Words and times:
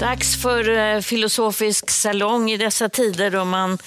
Dags 0.00 0.42
för 0.42 0.68
eh, 0.78 1.00
filosofisk 1.00 1.90
salong 1.90 2.50
i 2.50 2.56
dessa 2.56 2.88
tider 2.88 3.30
då 3.30 3.44
man 3.44 3.78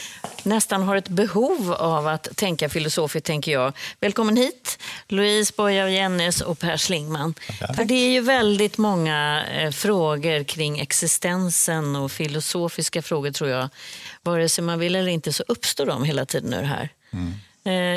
nästan 0.44 0.84
har 0.84 0.96
ett 0.96 1.10
behov 1.10 1.74
av 1.74 2.08
att 2.08 2.38
tänka 2.38 2.70
filosofiskt, 2.70 3.28
tänker 3.28 3.52
jag. 3.52 3.74
Välkommen 4.00 4.38
hit, 4.38 4.80
Louise 5.08 5.54
Boye 5.58 5.90
Jennes 5.90 6.42
och 6.42 6.60
Per 6.60 6.78
Schlingman. 6.78 7.34
För 7.76 7.86
det 7.86 7.94
är 7.94 8.10
ju 8.10 8.22
väldigt 8.22 8.78
många 8.78 9.46
eh, 9.46 9.72
frågor 9.72 10.44
kring 10.44 10.80
existensen 10.80 11.96
och 11.96 12.12
filosofiska 12.12 13.02
frågor, 13.02 13.32
tror 13.32 13.50
jag. 13.50 13.70
Vare 14.22 14.50
sig 14.50 14.64
man 14.64 14.80
vill 14.80 14.96
eller 14.96 15.12
inte 15.12 15.34
så 15.34 15.44
uppstår 15.48 15.86
de 15.86 16.04
hela 16.04 16.26
tiden 16.26 16.54
ur 16.54 16.64
här. 16.64 16.90
Mm. 17.14 17.34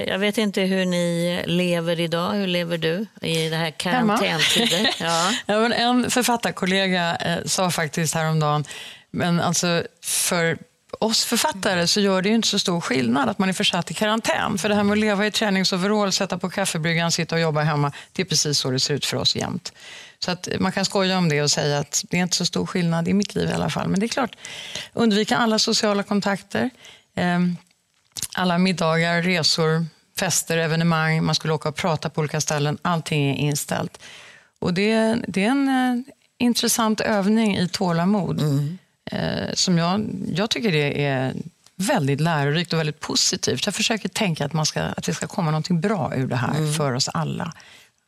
Jag 0.07 0.19
vet 0.19 0.39
inte 0.39 0.61
hur 0.61 0.85
ni 0.85 1.43
lever 1.47 2.01
idag. 2.01 2.33
Hur 2.33 2.47
lever 2.47 2.79
du 2.79 3.07
i 3.21 3.49
det 3.49 3.57
här 3.57 3.71
karantäntider? 3.71 4.95
Ja. 5.01 5.33
ja, 5.47 5.61
men 5.61 5.73
en 5.73 6.11
författarkollega 6.11 7.17
eh, 7.17 7.45
sa 7.45 7.71
faktiskt 7.71 8.15
häromdagen, 8.15 8.65
men 9.11 9.41
alltså 9.41 9.83
för 10.03 10.59
oss 10.99 11.25
författare 11.25 11.87
så 11.87 12.01
gör 12.01 12.23
det 12.23 12.29
ju 12.29 12.35
inte 12.35 12.49
så 12.49 12.59
stor 12.59 12.81
skillnad 12.81 13.29
att 13.29 13.39
man 13.39 13.49
är 13.49 13.53
försatt 13.53 13.91
i 13.91 13.95
karantän. 13.95 14.59
För 14.59 14.69
det 14.69 14.75
här 14.75 14.83
med 14.83 14.93
att 14.93 14.99
leva 14.99 15.27
i 15.27 15.31
träningsoverall, 15.31 16.13
sätta 16.13 16.39
på 16.39 16.51
kaffebryggan, 16.51 17.13
sitta 17.13 17.35
och 17.35 17.41
jobba 17.41 17.63
hemma, 17.63 17.93
det 18.13 18.23
är 18.23 18.27
precis 18.27 18.59
så 18.59 18.71
det 18.71 18.81
ser 18.81 18.95
ut 18.95 19.05
för 19.05 19.17
oss 19.17 19.37
jämt. 19.37 19.73
Så 20.19 20.31
att 20.31 20.49
man 20.61 20.73
kan 20.73 20.85
skoja 20.85 21.19
om 21.19 21.29
det 21.29 21.43
och 21.43 21.51
säga 21.51 21.79
att 21.79 22.05
det 22.11 22.19
är 22.19 22.23
inte 22.23 22.37
så 22.37 22.47
stor 22.47 22.67
skillnad 22.67 23.09
i 23.09 23.15
mitt 23.15 23.35
liv 23.35 23.49
i 23.51 23.53
alla 23.53 23.71
fall. 23.71 23.89
Men 23.89 24.01
det 24.01 24.07
är 24.07 24.09
klart, 24.09 24.37
undvika 24.93 25.37
alla 25.37 25.59
sociala 25.59 26.03
kontakter. 26.03 26.71
Alla 28.39 28.59
middagar, 28.59 29.23
resor, 29.23 29.87
fester, 30.19 30.59
evenemang, 30.59 31.25
man 31.25 31.35
skulle 31.35 31.55
åka 31.55 31.69
och 31.69 31.77
prata 31.77 32.11
på 32.11 32.21
olika 32.21 32.41
ställen. 32.41 32.79
Allting 32.83 33.31
är 33.31 33.35
inställt. 33.35 34.03
Och 34.59 34.75
det, 34.75 35.17
det 35.29 35.45
är 35.45 35.51
en 35.51 35.69
eh, 35.69 36.15
intressant 36.39 37.01
övning 37.01 37.57
i 37.57 37.69
tålamod. 37.69 38.41
Mm. 38.41 38.79
Eh, 39.11 39.55
som 39.55 39.79
jag, 39.79 40.07
jag 40.35 40.51
tycker 40.51 40.73
det 40.73 41.05
är 41.05 41.35
väldigt 41.77 42.21
lärorikt 42.21 42.73
och 42.73 42.79
väldigt 42.79 43.01
positivt. 43.01 43.67
Jag 43.67 43.75
försöker 43.75 44.09
tänka 44.09 44.45
att, 44.45 44.53
man 44.53 44.67
ska, 44.67 44.83
att 44.83 45.05
det 45.05 45.15
ska 45.15 45.27
komma 45.27 45.51
något 45.51 45.69
bra 45.69 46.13
ur 46.17 46.27
det 46.27 46.37
här 46.37 46.57
mm. 46.57 46.73
för 46.73 46.93
oss 46.93 47.09
alla. 47.09 47.53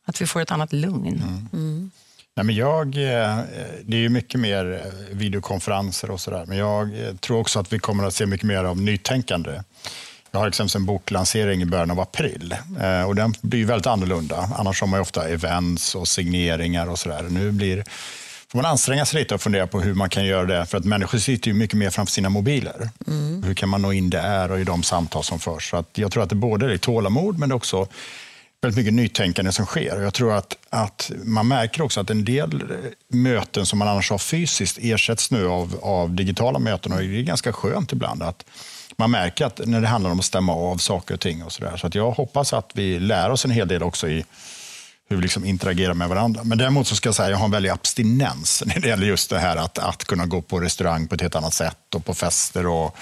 Att 0.05 0.21
vi 0.21 0.25
får 0.25 0.41
ett 0.41 0.51
annat 0.51 0.73
lugn. 0.73 1.23
Mm. 1.23 1.49
mm. 1.53 1.91
Nej, 2.35 2.45
men 2.45 2.55
jag, 2.55 2.87
eh, 2.87 3.39
det 3.83 3.97
är 3.97 4.01
ju 4.01 4.09
mycket 4.09 4.39
mer 4.39 4.81
eh, 4.85 5.17
videokonferenser 5.17 6.11
och 6.11 6.21
sådär, 6.21 6.45
men 6.47 6.57
jag 6.57 6.99
eh, 6.99 7.15
tror 7.15 7.39
också 7.39 7.59
att 7.59 7.73
vi 7.73 7.79
kommer 7.79 8.03
att 8.03 8.13
se 8.13 8.25
mycket 8.25 8.47
mer 8.47 8.63
av 8.63 8.81
nytänkande. 8.81 9.61
Jag 10.31 10.39
har 10.39 10.47
exempelvis 10.47 10.75
en 10.75 10.85
boklansering 10.85 11.61
i 11.61 11.65
början 11.65 11.91
av 11.91 11.99
april 11.99 12.55
och 13.07 13.15
den 13.15 13.33
blir 13.41 13.65
väldigt 13.65 13.87
annorlunda. 13.87 14.49
Annars 14.57 14.81
har 14.81 14.87
man 14.87 14.99
ofta 14.99 15.29
events 15.29 15.95
och 15.95 16.07
signeringar 16.07 16.89
och 16.89 16.99
sådär. 16.99 17.23
Nu 17.29 17.51
blir, 17.51 17.83
får 18.51 18.57
man 18.61 18.65
anstränga 18.65 19.05
sig 19.05 19.19
lite 19.19 19.35
och 19.35 19.41
fundera 19.41 19.67
på 19.67 19.81
hur 19.81 19.93
man 19.93 20.09
kan 20.09 20.25
göra 20.25 20.45
det. 20.45 20.65
För 20.65 20.77
att 20.77 20.85
människor 20.85 21.17
sitter 21.17 21.47
ju 21.47 21.53
mycket 21.53 21.77
mer 21.77 21.89
framför 21.89 22.11
sina 22.11 22.29
mobiler. 22.29 22.89
Mm. 23.07 23.43
Hur 23.43 23.53
kan 23.53 23.69
man 23.69 23.81
nå 23.81 23.93
in 23.93 24.09
där 24.09 24.51
och 24.51 24.59
i 24.59 24.63
de 24.63 24.83
samtal 24.83 25.23
som 25.23 25.39
förs? 25.39 25.69
Så 25.69 25.77
att 25.77 25.97
jag 25.97 26.11
tror 26.11 26.23
att 26.23 26.29
det 26.29 26.35
både 26.35 26.73
är 26.73 26.77
tålamod 26.77 27.39
men 27.39 27.51
också 27.51 27.87
väldigt 28.61 28.77
mycket 28.77 28.93
nytänkande 28.93 29.51
som 29.51 29.65
sker. 29.65 30.01
Jag 30.01 30.13
tror 30.13 30.33
att, 30.33 30.57
att 30.69 31.11
man 31.23 31.47
märker 31.47 31.81
också 31.81 31.99
att 31.99 32.09
en 32.09 32.25
del 32.25 32.63
möten 33.07 33.65
som 33.65 33.79
man 33.79 33.87
annars 33.87 34.11
har 34.11 34.17
fysiskt 34.17 34.77
ersätts 34.81 35.31
nu 35.31 35.47
av, 35.47 35.79
av 35.81 36.15
digitala 36.15 36.59
möten. 36.59 36.91
Och 36.91 36.99
det 36.99 37.19
är 37.19 37.21
ganska 37.21 37.53
skönt 37.53 37.91
ibland 37.91 38.23
att 38.23 38.45
man 38.99 39.11
märker 39.11 39.45
att 39.45 39.61
när 39.65 39.81
det 39.81 39.87
handlar 39.87 40.11
om 40.11 40.19
att 40.19 40.25
stämma 40.25 40.53
av 40.53 40.77
saker 40.77 41.13
och 41.13 41.19
ting. 41.19 41.43
och 41.43 41.51
Så, 41.51 41.63
där. 41.63 41.77
så 41.77 41.87
att 41.87 41.95
jag 41.95 42.11
hoppas 42.11 42.53
att 42.53 42.71
vi 42.73 42.99
lär 42.99 43.29
oss 43.29 43.45
en 43.45 43.51
hel 43.51 43.67
del 43.67 43.83
också 43.83 44.07
i 44.07 44.25
hur 45.09 45.15
vi 45.15 45.21
liksom 45.21 45.45
interagerar 45.45 45.93
med 45.93 46.09
varandra. 46.09 46.43
Men 46.43 46.57
däremot 46.57 46.87
så 46.87 46.95
ska 46.95 47.07
jag 47.07 47.15
säga 47.15 47.25
att 47.25 47.31
jag 47.31 47.37
har 47.37 47.45
en 47.45 47.51
väldig 47.51 47.69
abstinens 47.69 48.63
när 48.65 48.79
det 48.79 48.87
gäller 48.87 49.07
just 49.07 49.29
det 49.29 49.39
här 49.39 49.55
att, 49.55 49.77
att 49.77 50.03
kunna 50.03 50.25
gå 50.25 50.41
på 50.41 50.59
restaurang 50.59 51.07
på 51.07 51.15
ett 51.15 51.21
helt 51.21 51.35
annat 51.35 51.53
sätt 51.53 51.95
och 51.95 52.05
på 52.05 52.13
fester. 52.13 52.67
och 52.67 52.97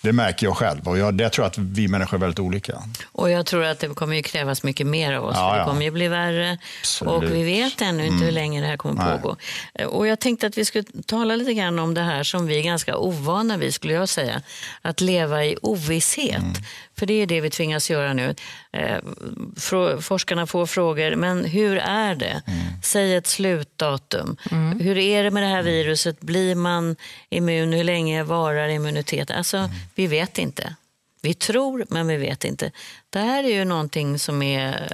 det 0.00 0.12
märker 0.12 0.46
jag 0.46 0.56
själv 0.56 0.88
och 0.88 0.98
jag, 0.98 1.14
det 1.14 1.30
tror 1.30 1.44
jag 1.44 1.50
att 1.50 1.58
vi 1.58 1.88
människor 1.88 2.16
är 2.16 2.20
väldigt 2.20 2.38
olika. 2.38 2.82
Och 3.12 3.30
jag 3.30 3.46
tror 3.46 3.64
att 3.64 3.78
det 3.78 3.88
kommer 3.88 4.16
ju 4.16 4.22
krävas 4.22 4.62
mycket 4.62 4.86
mer 4.86 5.12
av 5.12 5.24
oss. 5.24 5.36
Ja, 5.36 5.50
för 5.50 5.58
det 5.58 5.64
kommer 5.64 5.82
ju 5.82 5.90
bli 5.90 6.08
värre 6.08 6.58
Absolut. 6.80 7.14
och 7.14 7.22
vi 7.22 7.42
vet 7.42 7.80
ännu 7.80 8.02
inte 8.02 8.14
mm. 8.14 8.24
hur 8.24 8.32
länge 8.32 8.60
det 8.60 8.66
här 8.66 8.76
kommer 8.76 9.04
Nej. 9.04 9.18
pågå. 9.18 9.36
Och 9.86 10.06
jag 10.06 10.20
tänkte 10.20 10.46
att 10.46 10.58
vi 10.58 10.64
skulle 10.64 10.84
tala 11.06 11.36
lite 11.36 11.54
grann 11.54 11.78
om 11.78 11.94
det 11.94 12.02
här 12.02 12.22
som 12.22 12.46
vi 12.46 12.58
är 12.58 12.62
ganska 12.62 12.96
ovana 12.96 13.56
vid, 13.56 13.74
skulle 13.74 13.94
jag 13.94 14.08
säga. 14.08 14.42
Att 14.82 15.00
leva 15.00 15.44
i 15.44 15.56
ovisshet. 15.62 16.38
Mm. 16.38 16.52
För 16.98 17.06
det 17.06 17.22
är 17.22 17.26
det 17.26 17.40
vi 17.40 17.50
tvingas 17.50 17.90
göra 17.90 18.12
nu. 18.12 18.34
Eh, 18.72 18.98
forskarna 20.00 20.46
får 20.46 20.66
frågor, 20.66 21.16
men 21.16 21.44
hur 21.44 21.76
är 21.76 22.14
det? 22.14 22.42
Mm. 22.46 22.60
Säg 22.82 23.14
ett 23.14 23.26
slutdatum. 23.26 24.36
Mm. 24.50 24.80
Hur 24.80 24.98
är 24.98 25.24
det 25.24 25.30
med 25.30 25.42
det 25.42 25.48
här 25.48 25.62
viruset? 25.62 26.20
Blir 26.20 26.54
man 26.54 26.96
immun? 27.28 27.72
Hur 27.72 27.84
länge 27.84 28.22
varar 28.22 28.68
immuniteten? 28.68 29.36
Alltså, 29.36 29.56
mm. 29.56 29.70
vi 29.94 30.06
vet 30.06 30.38
inte. 30.38 30.74
Vi 31.22 31.34
tror, 31.34 31.86
men 31.88 32.06
vi 32.06 32.16
vet 32.16 32.44
inte. 32.44 32.70
Det 33.10 33.18
här 33.18 33.44
är 33.44 33.48
ju 33.48 33.64
någonting 33.64 34.18
som 34.18 34.42
är, 34.42 34.92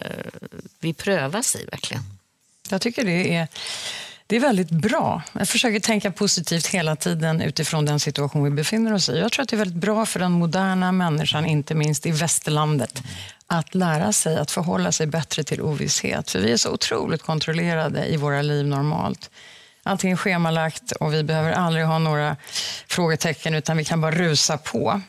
vi 0.81 0.95
prövas 0.95 1.57
i 1.57 1.65
verkligen. 1.71 2.03
Jag 2.71 2.81
tycker 2.81 3.05
det 3.05 3.35
är 3.35 3.49
det 4.35 4.39
är 4.39 4.41
väldigt 4.41 4.71
bra. 4.71 5.23
Jag 5.33 5.49
försöker 5.49 5.81
tänka 5.81 6.11
positivt 6.11 6.67
hela 6.67 6.97
tiden 6.97 7.41
utifrån 7.41 7.85
den 7.85 8.01
situation 8.01 8.45
vi 8.45 8.51
befinner 8.51 8.95
oss 8.95 9.09
i. 9.09 9.19
Jag 9.19 9.33
tror 9.33 9.43
att 9.43 9.49
det 9.49 9.57
är 9.57 9.59
väldigt 9.59 9.81
bra 9.81 10.07
för 10.07 10.21
den 10.21 10.33
moderna 10.33 10.93
människan, 10.93 11.47
inte 11.47 11.75
minst 11.75 12.07
i 12.07 12.11
västerlandet, 12.11 13.03
att 13.47 13.75
lära 13.75 14.13
sig 14.13 14.37
att 14.37 14.51
förhålla 14.51 14.93
sig 14.93 15.07
bättre 15.07 15.45
till 15.45 15.61
ovisshet. 15.63 16.31
För 16.31 16.39
vi 16.39 16.53
är 16.53 16.57
så 16.57 16.71
otroligt 16.71 17.23
kontrollerade 17.23 18.07
i 18.07 18.17
våra 18.17 18.43
liv 18.43 18.67
normalt. 18.67 19.31
Allting 19.83 20.13
är 20.13 20.17
schemalagt 20.17 20.93
och 20.93 21.15
vi 21.15 21.23
behöver 21.23 21.53
aldrig 21.53 21.85
ha 21.85 21.99
några 21.99 22.37
frågetecken 22.87 23.55
utan 23.55 23.77
vi 23.77 23.85
kan 23.85 24.01
bara 24.01 24.13
rusa 24.13 24.59
på. 24.59 25.01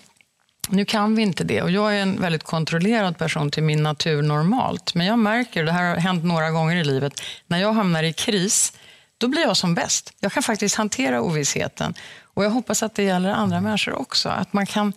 Nu 0.69 0.85
kan 0.85 1.15
vi 1.15 1.21
inte 1.21 1.43
det 1.43 1.61
och 1.61 1.71
jag 1.71 1.95
är 1.95 2.01
en 2.01 2.21
väldigt 2.21 2.43
kontrollerad 2.43 3.17
person 3.17 3.51
till 3.51 3.63
min 3.63 3.83
natur 3.83 4.21
normalt. 4.21 4.95
Men 4.95 5.07
jag 5.07 5.19
märker, 5.19 5.63
det 5.63 5.71
här 5.71 5.89
har 5.89 5.95
hänt 5.95 6.23
några 6.23 6.51
gånger 6.51 6.75
i 6.75 6.83
livet, 6.83 7.21
när 7.47 7.57
jag 7.57 7.73
hamnar 7.73 8.03
i 8.03 8.13
kris 8.13 8.73
då 9.17 9.27
blir 9.27 9.41
jag 9.41 9.57
som 9.57 9.75
bäst. 9.75 10.13
Jag 10.19 10.31
kan 10.31 10.43
faktiskt 10.43 10.75
hantera 10.75 11.21
ovissheten. 11.21 11.93
Och 12.23 12.45
jag 12.45 12.49
hoppas 12.49 12.83
att 12.83 12.95
det 12.95 13.03
gäller 13.03 13.29
andra 13.29 13.61
människor 13.61 13.93
också. 13.93 14.29
Att 14.29 14.53
man 14.53 14.65
kan 14.65 14.93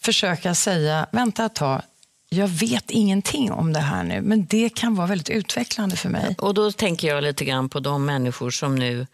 försöka 0.00 0.54
säga, 0.54 1.06
vänta 1.12 1.44
ett 1.44 1.54
tag, 1.54 1.82
jag 2.28 2.48
vet 2.48 2.90
ingenting 2.90 3.52
om 3.52 3.72
det 3.72 3.80
här 3.80 4.02
nu, 4.02 4.20
men 4.20 4.46
det 4.46 4.68
kan 4.68 4.94
vara 4.94 5.06
väldigt 5.06 5.30
utvecklande 5.30 5.96
för 5.96 6.08
mig. 6.08 6.36
Och 6.38 6.54
då 6.54 6.72
tänker 6.72 7.08
jag 7.08 7.24
lite 7.24 7.44
grann 7.44 7.68
på 7.68 7.80
de 7.80 8.04
människor 8.04 8.50
som 8.50 8.74
nu 8.74 9.06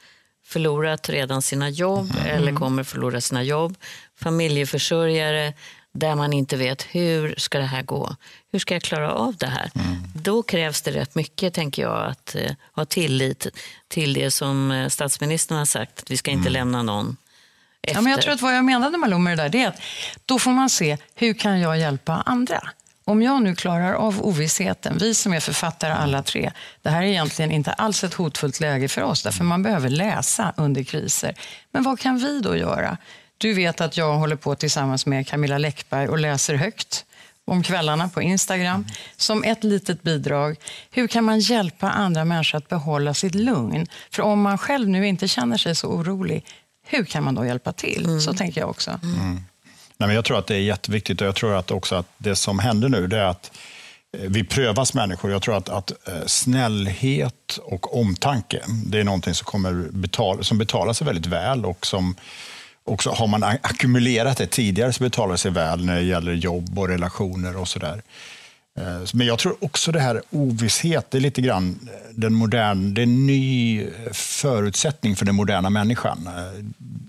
förlorat 0.44 1.08
redan 1.08 1.42
sina 1.42 1.68
jobb 1.68 2.10
mm. 2.20 2.38
eller 2.38 2.52
kommer 2.52 2.84
förlora 2.84 3.20
sina 3.20 3.42
jobb. 3.42 3.76
Familjeförsörjare 4.18 5.54
där 5.94 6.14
man 6.14 6.32
inte 6.32 6.56
vet 6.56 6.82
hur 6.82 7.34
ska 7.38 7.58
det 7.58 7.64
här 7.64 7.82
gå. 7.82 8.16
Hur 8.52 8.58
ska 8.58 8.74
jag 8.74 8.82
klara 8.82 9.12
av 9.12 9.36
det 9.36 9.46
här? 9.46 9.70
Mm. 9.74 9.96
Då 10.14 10.42
krävs 10.42 10.82
det 10.82 10.90
rätt 10.90 11.14
mycket, 11.14 11.54
tänker 11.54 11.82
jag, 11.82 12.06
att 12.06 12.36
uh, 12.38 12.50
ha 12.72 12.84
tillit 12.84 13.46
till 13.88 14.14
det 14.14 14.30
som 14.30 14.70
uh, 14.70 14.88
statsministern 14.88 15.58
har 15.58 15.64
sagt, 15.64 15.98
att 15.98 16.10
vi 16.10 16.16
ska 16.16 16.30
inte 16.30 16.48
mm. 16.48 16.52
lämna 16.52 16.82
någon 16.82 17.16
efter. 17.82 17.98
Ja, 17.98 18.00
men 18.00 18.12
jag 18.12 18.22
tror 18.22 18.32
att 18.32 18.42
vad 18.42 18.56
jag 18.56 18.64
menade 18.64 18.98
Malou 18.98 19.18
med 19.18 19.38
det 19.38 19.42
där, 19.42 19.48
det 19.48 19.62
är 19.62 19.68
att 19.68 19.82
då 20.26 20.38
får 20.38 20.50
man 20.50 20.70
se, 20.70 20.98
hur 21.14 21.34
kan 21.34 21.60
jag 21.60 21.78
hjälpa 21.78 22.12
andra? 22.26 22.70
Om 23.04 23.22
jag 23.22 23.42
nu 23.42 23.54
klarar 23.54 23.92
av 23.92 24.22
ovissheten, 24.22 24.98
vi 24.98 25.14
som 25.14 25.32
är 25.32 25.40
författare 25.40 25.92
alla 25.92 26.22
tre, 26.22 26.52
det 26.82 26.90
här 26.90 27.02
är 27.02 27.06
egentligen 27.06 27.50
inte 27.50 27.72
alls 27.72 28.04
ett 28.04 28.14
hotfullt 28.14 28.60
läge 28.60 28.88
för 28.88 29.02
oss, 29.02 29.22
därför 29.22 29.44
man 29.44 29.62
behöver 29.62 29.88
läsa 29.88 30.52
under 30.56 30.82
kriser. 30.82 31.34
Men 31.70 31.82
vad 31.82 32.00
kan 32.00 32.18
vi 32.18 32.40
då 32.40 32.56
göra? 32.56 32.96
Du 33.38 33.52
vet 33.52 33.80
att 33.80 33.96
jag 33.96 34.14
håller 34.14 34.36
på 34.36 34.54
tillsammans 34.54 35.06
med 35.06 35.28
Camilla 35.28 35.58
Läckberg 35.58 36.08
och 36.08 36.18
läser 36.18 36.54
högt 36.54 37.04
om 37.46 37.62
kvällarna 37.62 38.08
på 38.08 38.22
Instagram 38.22 38.86
som 39.16 39.44
ett 39.44 39.64
litet 39.64 40.02
bidrag. 40.02 40.56
Hur 40.90 41.06
kan 41.06 41.24
man 41.24 41.40
hjälpa 41.40 41.90
andra 41.90 42.24
människor 42.24 42.58
att 42.58 42.68
behålla 42.68 43.14
sitt 43.14 43.34
lugn? 43.34 43.86
För 44.10 44.22
om 44.22 44.42
man 44.42 44.58
själv 44.58 44.88
nu 44.88 45.08
inte 45.08 45.28
känner 45.28 45.56
sig 45.56 45.74
så 45.74 45.88
orolig, 45.88 46.44
hur 46.86 47.04
kan 47.04 47.24
man 47.24 47.34
då 47.34 47.46
hjälpa 47.46 47.72
till? 47.72 48.04
Mm. 48.04 48.20
Så 48.20 48.34
tänker 48.34 48.60
jag 48.60 48.70
också. 48.70 48.90
Mm. 49.02 49.34
Nej, 49.96 50.06
men 50.06 50.14
jag 50.14 50.24
tror 50.24 50.38
att 50.38 50.46
det 50.46 50.54
är 50.54 50.60
jätteviktigt 50.60 51.20
och 51.20 51.26
jag 51.26 51.34
tror 51.34 51.54
att 51.54 51.70
också 51.70 51.94
att 51.94 52.06
det 52.18 52.36
som 52.36 52.58
händer 52.58 52.88
nu 52.88 53.06
det 53.06 53.18
är 53.18 53.24
att 53.24 53.52
eh, 54.18 54.28
vi 54.28 54.44
prövas 54.44 54.94
människor. 54.94 55.30
Jag 55.30 55.42
tror 55.42 55.56
att, 55.56 55.68
att 55.68 55.90
eh, 56.08 56.26
snällhet 56.26 57.58
och 57.62 57.98
omtanke, 58.00 58.62
det 58.86 59.00
är 59.00 59.04
någonting 59.04 59.34
som, 59.34 59.44
kommer 59.44 59.72
betala, 59.90 60.42
som 60.42 60.58
betalar 60.58 60.92
sig 60.92 61.06
väldigt 61.06 61.26
väl 61.26 61.64
och 61.64 61.86
som 61.86 62.14
också 62.84 63.10
har 63.10 63.26
man 63.26 63.42
ackumulerat 63.42 64.36
det 64.36 64.46
tidigare 64.46 64.92
så 64.92 65.04
betalar 65.04 65.32
det 65.32 65.38
sig 65.38 65.50
väl 65.50 65.84
när 65.84 65.94
det 65.94 66.02
gäller 66.02 66.32
jobb 66.32 66.78
och 66.78 66.88
relationer 66.88 67.56
och 67.56 67.68
sådär. 67.68 68.02
Eh, 68.78 69.02
men 69.14 69.26
jag 69.26 69.38
tror 69.38 69.64
också 69.64 69.92
det 69.92 70.00
här 70.00 70.22
ovisshet, 70.30 71.10
det 71.10 71.18
är 71.18 71.20
lite 71.20 71.40
grann 71.40 71.88
eh, 71.92 72.14
den 72.14 72.34
modern, 72.34 72.94
det 72.94 73.00
är 73.00 73.02
en 73.02 73.26
ny 73.26 73.82
eh, 73.82 73.88
förutsättning 74.12 75.16
för 75.16 75.24
den 75.24 75.34
moderna 75.34 75.70
människan. 75.70 76.28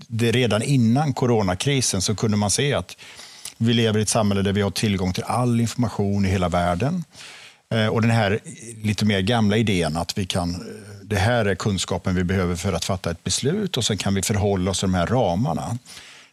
Det 0.07 0.31
redan 0.31 0.61
innan 0.61 1.13
coronakrisen 1.13 2.01
så 2.01 2.15
kunde 2.15 2.37
man 2.37 2.49
se 2.49 2.73
att 2.73 2.97
vi 3.57 3.73
lever 3.73 3.99
i 3.99 4.01
ett 4.01 4.09
samhälle 4.09 4.41
där 4.41 4.53
vi 4.53 4.61
har 4.61 4.71
tillgång 4.71 5.13
till 5.13 5.23
all 5.23 5.61
information 5.61 6.25
i 6.25 6.29
hela 6.29 6.49
världen. 6.49 7.03
Eh, 7.73 7.87
och 7.87 8.01
den 8.01 8.11
här 8.11 8.39
lite 8.83 9.05
mer 9.05 9.21
gamla 9.21 9.57
idén 9.57 9.97
att 9.97 10.17
vi 10.17 10.25
kan, 10.25 10.49
eh, 10.49 10.59
det 11.03 11.15
här 11.15 11.45
är 11.45 11.55
kunskapen 11.55 12.15
vi 12.15 12.23
behöver 12.23 12.55
för 12.55 12.73
att 12.73 12.85
fatta 12.85 13.11
ett 13.11 13.23
beslut 13.23 13.77
och 13.77 13.85
sen 13.85 13.97
kan 13.97 14.15
vi 14.15 14.21
förhålla 14.21 14.71
oss 14.71 14.79
till 14.79 14.91
de 14.91 14.97
här 14.97 15.07
ramarna. 15.07 15.77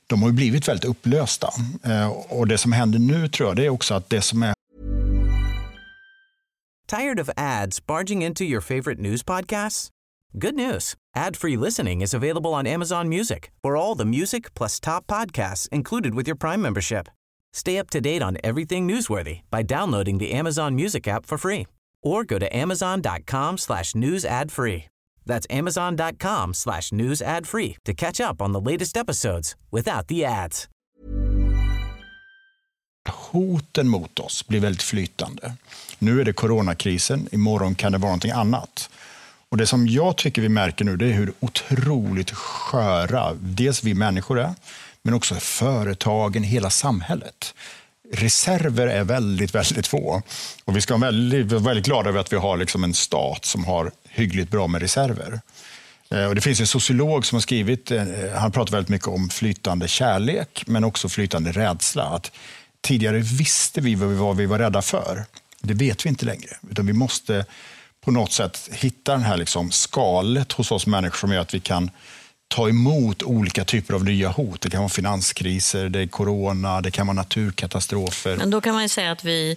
De 0.07 0.23
har 0.23 0.29
ju 0.29 0.35
blivit 0.35 0.69
väldigt 0.69 0.85
upplösta. 0.85 1.49
Eh, 1.85 2.09
och 2.09 2.47
det 2.47 2.59
som 2.59 2.73
händer 2.73 2.99
nu 2.99 3.29
tror 3.29 3.49
jag, 3.49 3.57
det 3.57 3.65
är 3.65 3.69
också 3.69 3.95
att 3.95 4.11
det 4.11 4.23
som 4.23 4.43
är 4.43 4.55
Tired 6.89 7.21
of 7.21 7.31
ads 7.37 7.87
barging 7.87 8.25
into 8.25 8.45
your 8.45 8.61
favorite 8.61 9.01
news 9.01 9.23
podcasts? 9.23 9.91
Good 10.33 10.55
news. 10.55 10.95
Ad-free 11.17 11.57
listening 11.57 12.03
is 12.03 12.15
available 12.15 12.51
on 12.51 12.67
Amazon 12.67 13.09
Music 13.09 13.51
for 13.63 13.77
all 13.77 13.99
the 13.99 14.05
music 14.05 14.55
plus 14.55 14.81
top 14.81 15.07
podcasts 15.07 15.69
included 15.73 16.15
with 16.15 16.29
your 16.29 16.37
Prime 16.37 16.63
membership. 16.63 17.09
Stay 17.53 17.79
up 17.79 17.91
to 17.91 18.01
date 18.01 18.23
on 18.23 18.39
everything 18.43 18.89
newsworthy 18.89 19.41
by 19.51 19.63
downloading 19.63 20.19
the 20.19 20.33
Amazon 20.33 20.75
Music 20.75 21.09
app 21.09 21.27
for 21.27 21.39
free 21.39 21.67
or 22.03 22.25
go 22.25 22.39
to 22.39 22.57
amazon.com 22.57 23.59
slash 23.59 23.95
news 23.95 24.25
ad 24.25 24.53
free. 24.53 24.85
That's 25.27 25.47
amazon.com 25.51 26.55
slash 26.55 26.93
news 26.93 27.23
ad 27.23 27.47
free 27.47 27.77
to 27.85 27.95
catch 27.95 28.21
up 28.21 28.43
on 28.43 28.53
the 28.53 28.61
latest 28.61 28.97
episodes 28.97 29.55
without 29.71 30.07
the 30.09 30.25
ads. 30.25 30.69
Hoten 33.09 33.89
mot 33.89 34.19
oss 34.19 34.47
blir 34.49 34.61
väldigt 34.61 34.83
flytande. 34.83 35.53
Nu 35.99 36.21
är 36.21 36.25
det 36.25 36.33
coronakrisen, 36.33 37.29
imorgon 37.33 37.75
kan 37.75 37.93
det 37.93 37.99
vara 37.99 38.09
någonting 38.09 38.31
annat. 38.31 38.91
Och 39.49 39.57
Det 39.57 39.67
som 39.67 39.87
jag 39.87 40.17
tycker 40.17 40.43
vi 40.43 40.49
märker 40.49 40.85
nu 40.85 40.97
det 40.97 41.07
är 41.07 41.13
hur 41.13 41.33
otroligt 41.41 42.31
sköra 42.31 43.35
dels 43.35 43.85
vi 43.85 43.95
människor 43.95 44.41
är, 44.41 44.55
men 45.03 45.15
också 45.15 45.35
företagen, 45.35 46.43
hela 46.43 46.71
samhället. 46.71 47.55
Reserver 48.13 48.87
är 48.87 49.05
väldigt, 49.05 49.55
väldigt 49.55 49.87
få. 49.87 50.23
Och 50.65 50.77
vi 50.77 50.81
ska 50.81 50.97
vara 50.97 51.11
väldigt, 51.11 51.53
väldigt 51.53 51.85
glada 51.85 52.09
över 52.09 52.21
att 52.21 52.33
vi 52.33 52.37
har 52.37 52.57
liksom 52.57 52.85
en 52.85 52.95
stat 52.95 53.45
som 53.45 53.65
har 53.65 53.91
hyggligt 54.09 54.51
bra 54.51 54.67
med 54.67 54.83
reserver. 54.83 55.41
Eh, 56.11 56.25
och 56.25 56.35
det 56.35 56.41
finns 56.41 56.61
en 56.61 56.67
sociolog 56.67 57.27
som 57.27 57.37
har 57.37 57.41
skrivit, 57.41 57.91
eh, 57.91 58.05
han 58.35 58.53
pratar 58.53 58.73
väldigt 58.73 58.89
mycket 58.89 59.09
om 59.09 59.29
flytande 59.29 59.89
kärlek, 59.89 60.63
men 60.67 60.85
också 60.85 61.09
flytande 61.09 61.53
rädsla. 61.53 62.03
Att 62.03 62.33
tidigare 62.81 63.19
visste 63.19 63.81
vi 63.81 63.95
vad 63.95 64.37
vi 64.37 64.47
var 64.47 64.59
rädda 64.59 64.83
för. 64.83 65.25
Det 65.61 65.75
vet 65.75 66.07
vi 66.07 66.09
inte 66.09 66.27
längre. 66.27 66.57
Utan 66.71 66.87
vi 66.87 66.93
måste 66.93 67.45
på 68.05 68.11
något 68.11 68.33
sätt 68.33 68.69
hitta 68.73 69.13
den 69.13 69.23
här 69.23 69.37
liksom 69.37 69.71
skalet 69.71 70.53
hos 70.53 70.73
oss 70.73 70.87
människor 70.87 71.19
som 71.19 71.33
gör 71.33 71.41
att 71.41 71.55
vi 71.55 71.61
kan 71.61 71.91
ta 72.51 72.69
emot 72.69 73.23
olika 73.23 73.65
typer 73.65 73.95
av 73.95 74.05
nya 74.05 74.29
hot. 74.29 74.61
Det 74.61 74.71
kan 74.71 74.81
vara 74.81 74.89
finanskriser, 74.89 75.89
det 75.89 76.01
är 76.01 76.07
corona, 76.07 76.81
det 76.81 76.91
kan 76.91 77.07
vara 77.07 77.15
naturkatastrofer. 77.15 78.37
Men 78.37 78.51
då 78.51 78.61
kan 78.61 78.75
man 78.75 78.89
säga 78.89 79.13
att 79.13 79.25
vi 79.25 79.57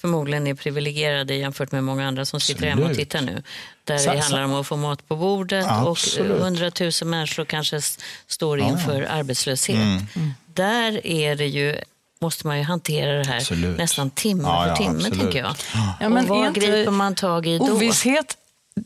förmodligen 0.00 0.46
är 0.46 0.54
privilegierade 0.54 1.34
jämfört 1.34 1.72
med 1.72 1.84
många 1.84 2.08
andra 2.08 2.24
som 2.24 2.40
sitter 2.40 2.66
hemma 2.66 2.86
och 2.86 2.96
tittar 2.96 3.20
nu. 3.20 3.42
Där 3.84 3.98
så, 3.98 4.12
det 4.12 4.20
handlar 4.20 4.42
om 4.42 4.54
att 4.54 4.66
få 4.66 4.76
mat 4.76 5.08
på 5.08 5.16
bordet 5.16 5.66
absolut. 5.68 6.30
och 6.30 6.38
hundratusen 6.38 7.10
människor 7.10 7.44
kanske 7.44 7.80
står 8.26 8.60
inför 8.60 9.02
ja. 9.02 9.08
arbetslöshet. 9.08 9.76
Mm. 9.76 10.06
Mm. 10.14 10.34
Där 10.46 11.06
är 11.06 11.36
det 11.36 11.46
ju 11.46 11.76
måste 12.20 12.46
man 12.46 12.58
ju 12.58 12.64
hantera 12.64 13.18
det 13.18 13.26
här 13.26 13.36
absolut. 13.36 13.78
nästan 13.78 14.10
timme 14.10 14.42
ja, 14.42 14.64
för 14.64 14.76
timme, 14.76 14.96
absolut. 14.96 15.20
tänker 15.20 15.38
jag. 15.38 15.56
Ja, 16.00 16.08
men 16.08 16.30
och 16.30 16.36
vad 16.36 16.54
griper 16.54 16.90
man 16.90 17.14
tag 17.14 17.46
i 17.46 17.58
då? 17.58 17.64
Ovisshet 17.64 18.36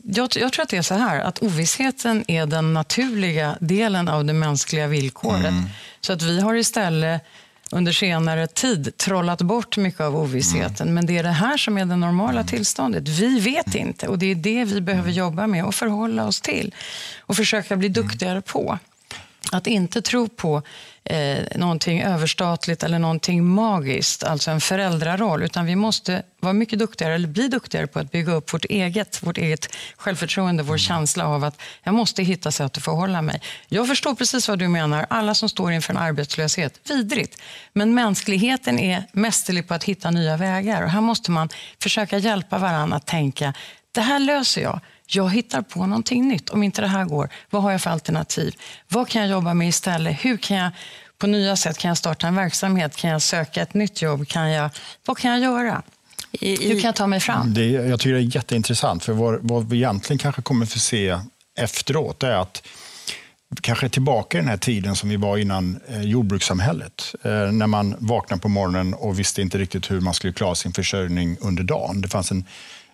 jag, 0.03 0.29
jag, 0.35 0.53
tror 0.53 0.63
att 0.63 0.69
det 0.69 0.77
är 0.77 0.81
så 0.81 0.93
här, 0.93 1.19
att 1.19 1.39
ovissheten 1.39 2.23
är 2.27 2.45
den 2.45 2.73
naturliga 2.73 3.57
delen 3.59 4.07
av 4.07 4.25
det 4.25 4.33
mänskliga 4.33 4.87
villkoret. 4.87 5.45
Mm. 5.45 5.63
Så 6.01 6.13
att 6.13 6.21
vi 6.21 6.39
har 6.39 6.55
istället 6.55 7.21
under 7.71 7.91
senare 7.91 8.47
tid 8.47 8.97
trollat 8.97 9.41
bort 9.41 9.77
mycket 9.77 10.01
av 10.01 10.15
ovissheten. 10.15 10.87
Mm. 10.87 10.93
Men 10.93 11.05
det 11.05 11.17
är 11.17 11.23
det 11.23 11.29
här 11.29 11.57
som 11.57 11.77
är 11.77 11.85
det 11.85 11.95
normala 11.95 12.39
mm. 12.39 12.47
tillståndet. 12.47 13.07
Vi 13.07 13.39
vet 13.39 13.75
inte 13.75 14.07
och 14.07 14.19
det 14.19 14.31
är 14.31 14.35
det 14.35 14.65
vi 14.65 14.81
behöver 14.81 15.09
mm. 15.09 15.17
jobba 15.17 15.47
med 15.47 15.65
och 15.65 15.75
förhålla 15.75 16.27
oss 16.27 16.41
till. 16.41 16.75
Och 17.19 17.35
försöka 17.35 17.75
bli 17.75 17.87
mm. 17.87 17.93
duktigare 17.93 18.41
på. 18.41 18.79
Att 19.51 19.67
inte 19.67 20.01
tro 20.01 20.27
på 20.27 20.61
eh, 21.03 21.43
någonting 21.55 22.01
överstatligt 22.01 22.83
eller 22.83 22.99
någonting 22.99 23.45
magiskt, 23.45 24.23
alltså 24.23 24.51
en 24.51 24.61
föräldraroll, 24.61 25.43
utan 25.43 25.65
vi 25.65 25.75
måste 25.75 26.23
vara 26.39 26.53
mycket 26.53 26.79
duktigare, 26.79 27.15
eller 27.15 27.27
bli 27.27 27.47
duktigare 27.47 27.87
på 27.87 27.99
att 27.99 28.11
bygga 28.11 28.33
upp 28.33 28.53
vårt 28.53 28.65
eget, 28.65 29.23
vårt 29.23 29.37
eget 29.37 29.75
självförtroende, 29.97 30.63
vår 30.63 30.77
känsla 30.77 31.27
av 31.27 31.43
att 31.43 31.61
jag 31.83 31.93
måste 31.93 32.23
hitta 32.23 32.51
sätt 32.51 32.77
att 32.77 32.83
förhålla 32.83 33.21
mig. 33.21 33.41
Jag 33.67 33.87
förstår 33.87 34.15
precis 34.15 34.49
vad 34.49 34.59
du 34.59 34.67
menar, 34.67 35.05
alla 35.09 35.33
som 35.33 35.49
står 35.49 35.71
inför 35.71 35.93
en 35.93 35.99
arbetslöshet, 35.99 36.79
vidrigt. 36.89 37.41
Men 37.73 37.93
mänskligheten 37.93 38.79
är 38.79 39.03
mästerlig 39.11 39.67
på 39.67 39.73
att 39.73 39.83
hitta 39.83 40.11
nya 40.11 40.37
vägar 40.37 40.83
och 40.83 40.89
här 40.89 41.01
måste 41.01 41.31
man 41.31 41.49
försöka 41.81 42.17
hjälpa 42.17 42.57
varandra 42.57 42.97
att 42.97 43.05
tänka, 43.05 43.53
det 43.91 44.01
här 44.01 44.19
löser 44.19 44.61
jag 44.61 44.79
jag 45.07 45.29
hittar 45.29 45.61
på 45.61 45.85
någonting 45.85 46.27
nytt. 46.27 46.49
Om 46.49 46.63
inte 46.63 46.81
det 46.81 46.87
här 46.87 47.05
går, 47.05 47.29
vad 47.49 47.63
har 47.63 47.71
jag 47.71 47.81
för 47.81 47.89
alternativ? 47.89 48.55
Vad 48.87 49.07
kan 49.07 49.21
jag 49.21 49.31
jobba 49.31 49.53
med 49.53 49.67
istället? 49.67 50.25
Hur 50.25 50.37
kan 50.37 50.57
jag 50.57 50.71
på 51.17 51.27
nya 51.27 51.55
sätt 51.55 51.77
kan 51.77 51.89
jag 51.89 51.97
starta 51.97 52.27
en 52.27 52.35
verksamhet? 52.35 52.95
Kan 52.95 53.09
jag 53.09 53.21
söka 53.21 53.61
ett 53.61 53.73
nytt 53.73 54.01
jobb? 54.01 54.27
Kan 54.27 54.51
jag, 54.51 54.69
vad 55.05 55.17
kan 55.17 55.31
jag 55.31 55.39
göra? 55.39 55.81
I, 56.31 56.65
i... 56.65 56.69
Hur 56.69 56.79
kan 56.79 56.87
jag 56.87 56.95
ta 56.95 57.07
mig 57.07 57.19
fram? 57.19 57.53
Det, 57.53 57.65
jag 57.65 57.99
tycker 57.99 58.13
det 58.13 58.19
är 58.19 58.35
jätteintressant, 58.35 59.03
för 59.03 59.13
vad, 59.13 59.39
vad 59.41 59.69
vi 59.69 59.77
egentligen 59.77 60.17
kanske 60.17 60.41
kommer 60.41 60.65
få 60.65 60.79
se 60.79 61.19
efteråt 61.59 62.23
är 62.23 62.35
att 62.35 62.67
kanske 63.61 63.89
tillbaka 63.89 64.37
i 64.37 64.41
den 64.41 64.49
här 64.49 64.57
tiden 64.57 64.95
som 64.95 65.09
vi 65.09 65.15
var 65.15 65.37
innan 65.37 65.79
eh, 65.87 66.01
jordbrukssamhället. 66.01 67.15
Eh, 67.23 67.31
när 67.31 67.67
man 67.67 67.95
vaknade 67.99 68.41
på 68.41 68.49
morgonen 68.49 68.93
och 68.93 69.19
visste 69.19 69.41
inte 69.41 69.57
riktigt 69.57 69.91
hur 69.91 70.01
man 70.01 70.13
skulle 70.13 70.33
klara 70.33 70.55
sin 70.55 70.73
försörjning 70.73 71.37
under 71.41 71.63
dagen. 71.63 72.01
Det 72.01 72.07
fanns 72.07 72.31
en 72.31 72.45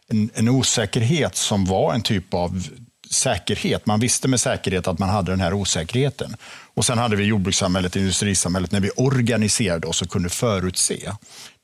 en, 0.07 0.29
en 0.33 0.49
osäkerhet 0.49 1.35
som 1.35 1.65
var 1.65 1.93
en 1.93 2.01
typ 2.01 2.33
av 2.33 2.67
säkerhet. 3.13 3.85
Man 3.85 3.99
visste 3.99 4.27
med 4.27 4.39
säkerhet 4.39 4.87
att 4.87 4.99
man 4.99 5.09
hade 5.09 5.31
den 5.31 5.41
här 5.41 5.53
osäkerheten. 5.53 6.35
Och 6.73 6.85
Sen 6.85 6.97
hade 6.97 7.15
vi 7.15 7.23
jordbrukssamhället, 7.23 7.95
industrisamhället, 7.95 8.71
när 8.71 8.79
vi 8.79 8.89
organiserade 8.89 9.87
oss 9.87 10.01
och 10.01 10.09
kunde 10.09 10.29
förutse. 10.29 11.11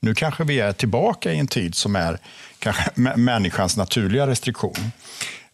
Nu 0.00 0.14
kanske 0.14 0.44
vi 0.44 0.60
är 0.60 0.72
tillbaka 0.72 1.32
i 1.32 1.38
en 1.38 1.46
tid 1.46 1.74
som 1.74 1.96
är 1.96 2.18
kanske 2.58 2.90
människans 3.16 3.76
naturliga 3.76 4.26
restriktion. 4.26 4.92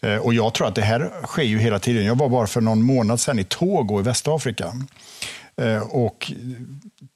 Eh, 0.01 0.17
och 0.17 0.35
Jag 0.35 0.55
tror 0.55 0.69
att 0.69 0.75
det 0.75 0.83
här 0.83 1.11
sker 1.27 1.43
ju 1.43 1.59
hela 1.59 1.79
tiden. 1.79 2.05
Jag 2.05 2.19
var 2.19 2.29
bara 2.29 2.47
för 2.47 2.61
någon 2.61 2.83
månad 2.83 3.21
sedan 3.21 3.39
i 3.39 3.45
Togo 3.45 4.01
i 4.01 4.03
Västafrika 4.03 4.73
eh, 5.57 5.83
och 5.83 6.33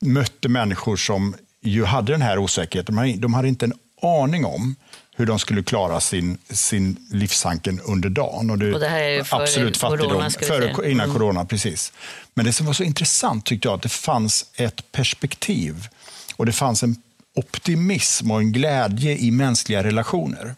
mötte 0.01 0.49
människor 0.49 0.97
som 0.97 1.35
ju 1.63 1.85
hade 1.85 2.13
den 2.13 2.23
här 2.23 2.39
osäkerheten. 2.39 3.21
De 3.21 3.35
hade 3.35 3.49
inte 3.49 3.67
en 3.67 3.75
aning 4.03 4.45
om 4.45 4.77
hur 5.17 5.27
de 5.27 5.39
skulle 5.39 5.63
klara 5.63 6.01
sin, 6.01 6.39
sin 6.51 6.97
livshanken 7.11 7.81
under 7.81 8.09
dagen. 8.09 8.51
Och 8.51 8.59
det, 8.59 8.75
och 8.75 8.81
det 8.81 8.89
här 8.89 9.03
är 9.03 9.23
före 9.23 9.43
absolut 9.43 9.77
fattigdom, 9.77 10.11
corona, 10.11 10.31
före, 10.31 10.91
innan 10.91 11.05
mm. 11.05 11.17
corona. 11.17 11.45
precis. 11.45 11.93
Men 12.35 12.45
det 12.45 12.53
som 12.53 12.67
var 12.67 12.73
så 12.73 12.83
intressant 12.83 13.45
tyckte 13.45 13.69
jag 13.69 13.75
att 13.75 13.83
det 13.83 13.89
fanns 13.89 14.47
ett 14.55 14.93
perspektiv 14.93 15.89
och 16.37 16.47
det 16.47 16.53
fanns 16.53 16.83
en 16.83 16.97
optimism 17.35 18.31
och 18.31 18.41
en 18.41 18.53
glädje 18.53 19.17
i 19.17 19.31
mänskliga 19.31 19.83
relationer. 19.83 20.55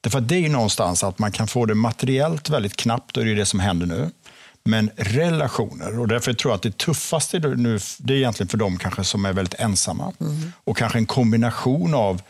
Därför 0.00 0.18
att 0.18 0.28
det 0.28 0.44
är 0.44 0.48
någonstans 0.48 1.04
att 1.04 1.18
man 1.18 1.32
kan 1.32 1.48
få 1.48 1.66
det 1.66 1.74
materiellt 1.74 2.50
väldigt 2.50 2.76
knappt 2.76 3.16
och 3.16 3.24
det 3.24 3.30
är 3.30 3.34
det 3.34 3.46
som 3.46 3.60
händer 3.60 3.86
nu. 3.86 4.10
Men 4.64 4.90
relationer, 4.96 5.98
och 5.98 6.08
därför 6.08 6.32
tror 6.32 6.52
jag 6.52 6.56
att 6.56 6.62
det 6.62 6.78
tuffaste 6.78 7.38
nu, 7.38 7.78
det 7.98 8.12
är 8.12 8.16
egentligen 8.16 8.48
för 8.48 8.58
dem 8.58 8.78
kanske 8.78 9.04
som 9.04 9.24
är 9.24 9.32
väldigt 9.32 9.60
ensamma. 9.60 10.12
Mm. 10.20 10.52
Och 10.64 10.76
kanske 10.76 10.98
en 10.98 11.06
kombination 11.06 11.94
av 11.94 12.22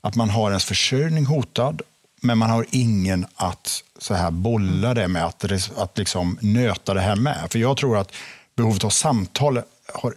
att 0.00 0.14
man 0.14 0.30
har 0.30 0.50
ens 0.50 0.64
försörjning 0.64 1.26
hotad, 1.26 1.82
men 2.20 2.38
man 2.38 2.50
har 2.50 2.66
ingen 2.70 3.26
att 3.34 3.82
så 3.98 4.14
här 4.14 4.30
bolla 4.30 4.94
det 4.94 5.08
med, 5.08 5.24
att, 5.24 5.44
att 5.76 5.98
liksom 5.98 6.38
nöta 6.40 6.94
det 6.94 7.00
här 7.00 7.16
med. 7.16 7.46
För 7.50 7.58
jag 7.58 7.76
tror 7.76 7.98
att 7.98 8.12
behovet 8.56 8.84
av 8.84 8.90
samtal 8.90 9.62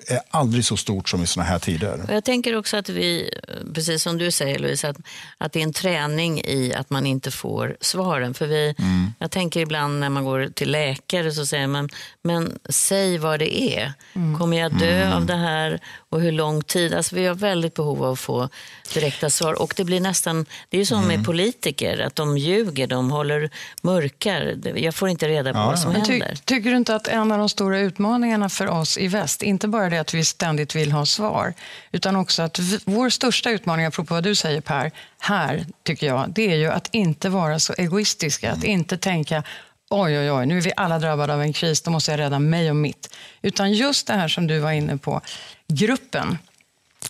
är 0.08 0.20
aldrig 0.30 0.66
så 0.66 0.78
stort 0.78 1.10
som 1.10 1.24
i 1.24 1.28
såna 1.28 1.46
här 1.46 1.60
tider. 1.60 2.06
Jag 2.10 2.24
tänker 2.24 2.58
också 2.58 2.78
att 2.78 2.90
vi, 2.90 3.30
precis 3.74 4.04
som 4.04 4.18
du 4.18 4.32
säger 4.32 4.60
Louise, 4.60 4.90
att, 4.90 4.98
att 5.38 5.52
det 5.54 5.60
är 5.60 5.64
en 5.64 5.74
träning 5.74 6.42
i 6.42 6.74
att 6.74 6.90
man 6.90 7.06
inte 7.06 7.32
får 7.32 7.78
svaren. 7.82 8.34
För 8.34 8.48
vi, 8.48 8.76
mm. 8.80 9.14
Jag 9.20 9.32
tänker 9.32 9.60
ibland 9.60 10.00
när 10.00 10.10
man 10.10 10.26
går 10.26 10.48
till 10.54 10.72
läkare 10.72 11.32
så 11.32 11.46
säger 11.46 11.68
man, 11.68 11.90
men 12.22 12.60
säg 12.70 13.18
vad 13.18 13.40
det 13.40 13.62
är. 13.62 13.94
Mm. 14.14 14.40
Kommer 14.40 14.58
jag 14.58 14.80
dö 14.80 15.02
mm. 15.02 15.14
av 15.14 15.26
det 15.26 15.36
här 15.36 15.80
och 16.10 16.22
hur 16.22 16.32
lång 16.32 16.64
tid? 16.64 16.94
Alltså 16.94 17.16
vi 17.16 17.26
har 17.26 17.36
väldigt 17.36 17.74
behov 17.74 18.04
av 18.04 18.12
att 18.12 18.20
få 18.20 18.50
direkta 18.94 19.30
svar. 19.30 19.62
Och 19.62 19.74
det 19.78 19.84
blir 19.84 20.00
nästan, 20.00 20.46
det 20.70 20.78
är 20.78 20.80
ju 20.80 20.86
som 20.86 21.02
med 21.02 21.14
mm. 21.14 21.24
politiker, 21.24 22.00
att 22.00 22.16
de 22.16 22.38
ljuger, 22.38 22.88
de 22.88 23.12
håller 23.12 23.50
mörkar. 23.82 24.58
Jag 24.76 24.96
får 24.96 25.10
inte 25.10 25.28
reda 25.28 25.54
på 25.54 25.60
ja, 25.60 25.66
vad 25.66 25.80
som 25.80 25.92
ja. 25.92 26.00
händer. 26.00 26.36
Ty, 26.36 26.42
tycker 26.46 26.70
du 26.70 26.78
inte 26.78 26.96
att 26.96 27.08
en 27.08 27.32
av 27.32 27.38
de 27.38 27.50
stora 27.50 27.80
utmaningarna 27.80 28.50
för 28.50 28.68
oss 28.68 28.98
i 28.98 29.08
väst, 29.08 29.42
inte 29.42 29.68
bara 29.68 29.90
det 29.90 29.98
att 29.98 30.14
vi 30.14 30.26
ständigt 30.26 30.76
vill 30.76 30.92
ha 30.92 31.06
svar, 31.06 31.54
utan 31.92 32.16
också 32.16 32.42
att 32.42 32.60
vi, 32.60 32.80
vår 32.86 33.10
största 33.10 33.50
utmaning, 33.50 33.86
apropå 33.86 34.14
vad 34.14 34.24
du 34.24 34.36
säger 34.36 34.62
Per, 34.62 34.92
här 35.20 35.66
tycker 35.84 36.08
jag, 36.08 36.30
det 36.30 36.52
är 36.52 36.56
ju 36.56 36.68
att 36.68 36.90
inte 36.92 37.30
vara 37.30 37.60
så 37.60 37.74
egoistiska, 37.74 38.48
mm. 38.48 38.60
att 38.60 38.66
inte 38.66 38.98
tänka 38.98 39.44
oj, 39.90 40.20
oj, 40.20 40.32
oj, 40.32 40.46
nu 40.46 40.58
är 40.58 40.62
vi 40.62 40.72
alla 40.76 41.00
drabbade 41.00 41.34
av 41.34 41.42
en 41.42 41.54
kris, 41.54 41.82
då 41.82 41.92
måste 41.92 42.12
jag 42.12 42.20
rädda 42.20 42.40
mig 42.40 42.70
och 42.70 42.76
mitt. 42.76 43.16
Utan 43.42 43.74
just 43.74 44.08
det 44.08 44.14
här 44.14 44.28
som 44.28 44.48
du 44.48 44.60
var 44.60 44.72
inne 44.72 44.98
på, 44.98 45.22
gruppen. 45.68 46.38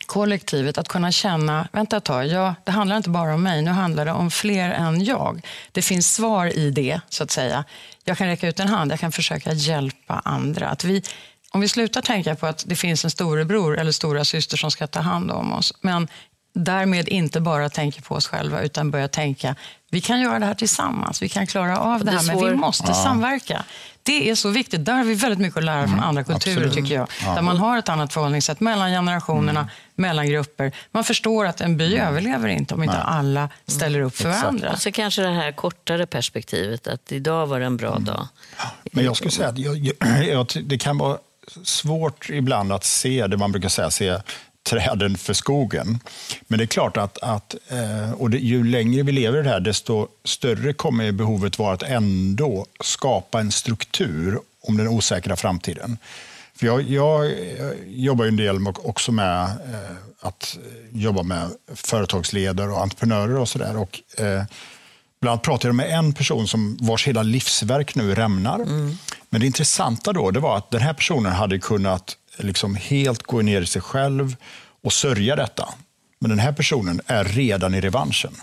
kollektivet 0.05 0.77
att 0.77 0.87
kunna 0.87 1.11
känna, 1.11 1.67
vänta 1.71 1.97
ett 1.97 2.03
tag, 2.03 2.27
ja, 2.27 2.55
det 2.63 2.71
handlar 2.71 2.97
inte 2.97 3.09
bara 3.09 3.33
om 3.33 3.43
mig, 3.43 3.61
nu 3.61 3.71
handlar 3.71 4.05
det 4.05 4.11
om 4.11 4.31
fler 4.31 4.69
än 4.69 5.03
jag. 5.03 5.41
Det 5.71 5.81
finns 5.81 6.13
svar 6.15 6.57
i 6.57 6.71
det, 6.71 7.01
så 7.09 7.23
att 7.23 7.31
säga. 7.31 7.63
Jag 8.03 8.17
kan 8.17 8.27
räcka 8.27 8.47
ut 8.47 8.59
en 8.59 8.67
hand, 8.67 8.91
jag 8.91 8.99
kan 8.99 9.11
försöka 9.11 9.53
hjälpa 9.53 10.21
andra. 10.25 10.69
Att 10.69 10.83
vi, 10.83 11.03
om 11.51 11.61
vi 11.61 11.67
slutar 11.67 12.01
tänka 12.01 12.35
på 12.35 12.47
att 12.47 12.63
det 12.67 12.75
finns 12.75 13.03
en 13.03 13.11
storebror 13.11 13.77
eller 13.77 13.91
stora 13.91 14.25
syster 14.25 14.57
som 14.57 14.71
ska 14.71 14.87
ta 14.87 14.99
hand 14.99 15.31
om 15.31 15.53
oss, 15.53 15.73
men 15.81 16.07
därmed 16.53 17.07
inte 17.07 17.41
bara 17.41 17.69
tänker 17.69 18.01
på 18.01 18.15
oss 18.15 18.27
själva 18.27 18.61
utan 18.61 18.91
börjar 18.91 19.07
tänka 19.07 19.55
vi 19.91 20.01
kan 20.01 20.21
göra 20.21 20.39
det 20.39 20.45
här 20.45 20.53
tillsammans, 20.53 21.21
vi 21.21 21.29
kan 21.29 21.47
klara 21.47 21.79
av 21.79 22.05
det 22.05 22.11
här, 22.11 22.23
men 22.23 22.49
vi 22.49 22.55
måste 22.55 22.87
ja. 22.87 22.93
samverka. 22.93 23.63
Det 24.03 24.29
är 24.29 24.35
så 24.35 24.49
viktigt. 24.49 24.85
Där 24.85 24.93
har 24.93 25.03
vi 25.03 25.13
väldigt 25.13 25.39
mycket 25.39 25.57
att 25.57 25.63
lära 25.63 25.81
från 25.81 25.93
mm, 25.93 26.03
andra 26.03 26.23
kulturer, 26.23 26.55
absolut. 26.55 26.73
tycker 26.73 26.95
jag. 26.95 27.07
Ja. 27.25 27.35
Där 27.35 27.41
man 27.41 27.57
har 27.57 27.77
ett 27.77 27.89
annat 27.89 28.13
förhållningssätt 28.13 28.59
mellan 28.59 28.89
generationerna, 28.89 29.59
mm. 29.59 29.71
mellan 29.95 30.29
grupper. 30.29 30.71
Man 30.91 31.03
förstår 31.03 31.45
att 31.45 31.61
en 31.61 31.77
by 31.77 31.95
mm. 31.95 32.07
överlever 32.07 32.47
inte 32.47 32.73
om 32.73 32.83
inte 32.83 32.95
Nej. 32.95 33.05
alla 33.07 33.49
ställer 33.67 34.01
upp 34.01 34.15
för 34.15 34.29
varandra. 34.29 34.71
Och 34.71 34.79
så 34.79 34.91
kanske 34.91 35.21
det 35.21 35.33
här 35.33 35.51
kortare 35.51 36.05
perspektivet, 36.05 36.87
att 36.87 37.11
idag 37.11 37.47
var 37.47 37.59
det 37.59 37.65
en 37.65 37.77
bra 37.77 37.91
mm. 37.91 38.03
dag. 38.03 38.27
Men 38.91 39.05
jag 39.05 39.15
skulle 39.15 39.31
säga 39.31 39.49
att 39.49 39.57
jag, 39.57 39.77
jag, 40.27 40.47
det 40.63 40.77
kan 40.77 40.97
vara 40.97 41.17
svårt 41.63 42.29
ibland 42.29 42.71
att 42.71 42.83
se 42.83 43.27
det 43.27 43.37
man 43.37 43.51
brukar 43.51 43.69
säga, 43.69 43.91
se 43.91 44.17
träden 44.69 45.17
för 45.17 45.33
skogen. 45.33 45.99
Men 46.47 46.57
det 46.57 46.63
är 46.63 46.67
klart 46.67 46.97
att, 46.97 47.17
att 47.17 47.55
eh, 47.69 48.11
och 48.11 48.29
det, 48.29 48.37
ju 48.37 48.63
längre 48.63 49.03
vi 49.03 49.11
lever 49.11 49.39
i 49.39 49.43
det 49.43 49.49
här, 49.49 49.59
desto 49.59 50.07
större 50.23 50.73
kommer 50.73 51.11
behovet 51.11 51.59
vara 51.59 51.73
att 51.73 51.83
ändå 51.83 52.65
skapa 52.83 53.39
en 53.39 53.51
struktur 53.51 54.39
om 54.61 54.77
den 54.77 54.87
osäkra 54.87 55.35
framtiden. 55.35 55.97
För 56.55 56.65
jag, 56.65 56.81
jag, 56.81 57.31
jobbar 57.87 58.25
en 58.25 58.35
del 58.35 58.67
också 58.67 59.11
med 59.11 59.43
eh, 59.43 59.95
att 60.21 60.57
jobba 60.91 61.23
med 61.23 61.49
företagsledare 61.75 62.71
och 62.71 62.81
entreprenörer 62.81 63.37
och 63.37 63.49
sådär. 63.49 63.75
Eh, 64.17 64.43
bland 65.21 65.31
annat 65.33 65.43
pratade 65.43 65.67
jag 65.67 65.75
med 65.75 65.89
en 65.89 66.13
person 66.13 66.47
som 66.47 66.77
vars 66.81 67.07
hela 67.07 67.23
livsverk 67.23 67.95
nu 67.95 68.15
rämnar. 68.15 68.55
Mm. 68.55 68.97
Men 69.29 69.41
det 69.41 69.47
intressanta 69.47 70.13
då 70.13 70.31
det 70.31 70.39
var 70.39 70.57
att 70.57 70.71
den 70.71 70.81
här 70.81 70.93
personen 70.93 71.31
hade 71.31 71.59
kunnat 71.59 72.17
liksom 72.37 72.75
helt 72.75 73.23
gå 73.23 73.41
ner 73.41 73.61
i 73.61 73.65
sig 73.65 73.81
själv 73.81 74.35
och 74.83 74.93
sörja 74.93 75.35
detta. 75.35 75.69
Men 76.19 76.29
den 76.29 76.39
här 76.39 76.53
personen 76.53 77.01
är 77.05 77.23
redan 77.23 77.75
i 77.75 77.81
revanschen. 77.81 78.33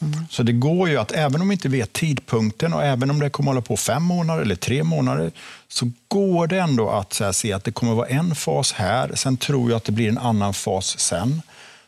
Mm. 0.00 0.26
Så 0.30 0.42
det 0.42 0.52
går 0.52 0.88
ju 0.88 0.96
att, 0.96 1.12
även 1.12 1.40
om 1.40 1.48
vi 1.48 1.52
inte 1.52 1.68
vet 1.68 1.92
tidpunkten 1.92 2.72
och 2.72 2.84
även 2.84 3.10
om 3.10 3.20
det 3.20 3.30
kommer 3.30 3.50
att 3.50 3.54
hålla 3.54 3.66
på 3.66 3.76
fem 3.76 4.02
månader 4.02 4.42
eller 4.42 4.56
tre 4.56 4.82
månader, 4.84 5.32
så 5.68 5.90
går 6.08 6.46
det 6.46 6.58
ändå 6.58 6.90
att 6.90 7.18
här, 7.20 7.32
se 7.32 7.52
att 7.52 7.64
det 7.64 7.72
kommer 7.72 7.92
att 7.92 7.98
vara 7.98 8.08
en 8.08 8.34
fas 8.34 8.72
här, 8.72 9.10
sen 9.14 9.36
tror 9.36 9.70
jag 9.70 9.76
att 9.76 9.84
det 9.84 9.92
blir 9.92 10.08
en 10.08 10.18
annan 10.18 10.54
fas 10.54 10.98
sen. 10.98 11.42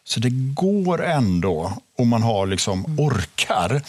Så 0.05 0.21
det 0.21 0.31
går 0.55 1.05
ändå, 1.05 1.73
om 1.99 2.09
man 2.09 2.23
har 2.23 2.47
liksom 2.47 2.85
mm. 2.85 3.01
orkar, 3.01 3.83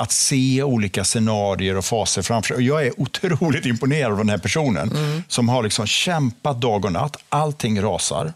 att 0.00 0.12
se 0.12 0.62
olika 0.62 1.04
scenarier 1.04 1.76
och 1.76 1.84
faser 1.84 2.22
framför 2.22 2.48
sig. 2.48 2.56
Och 2.56 2.62
jag 2.62 2.86
är 2.86 3.00
otroligt 3.00 3.66
imponerad 3.66 4.12
av 4.12 4.18
den 4.18 4.28
här 4.28 4.38
personen 4.38 4.90
mm. 4.90 5.22
som 5.28 5.48
har 5.48 5.62
liksom 5.62 5.86
kämpat 5.86 6.60
dag 6.60 6.84
och 6.84 6.92
natt. 6.92 7.16
Allting 7.28 7.82
rasar. 7.82 8.32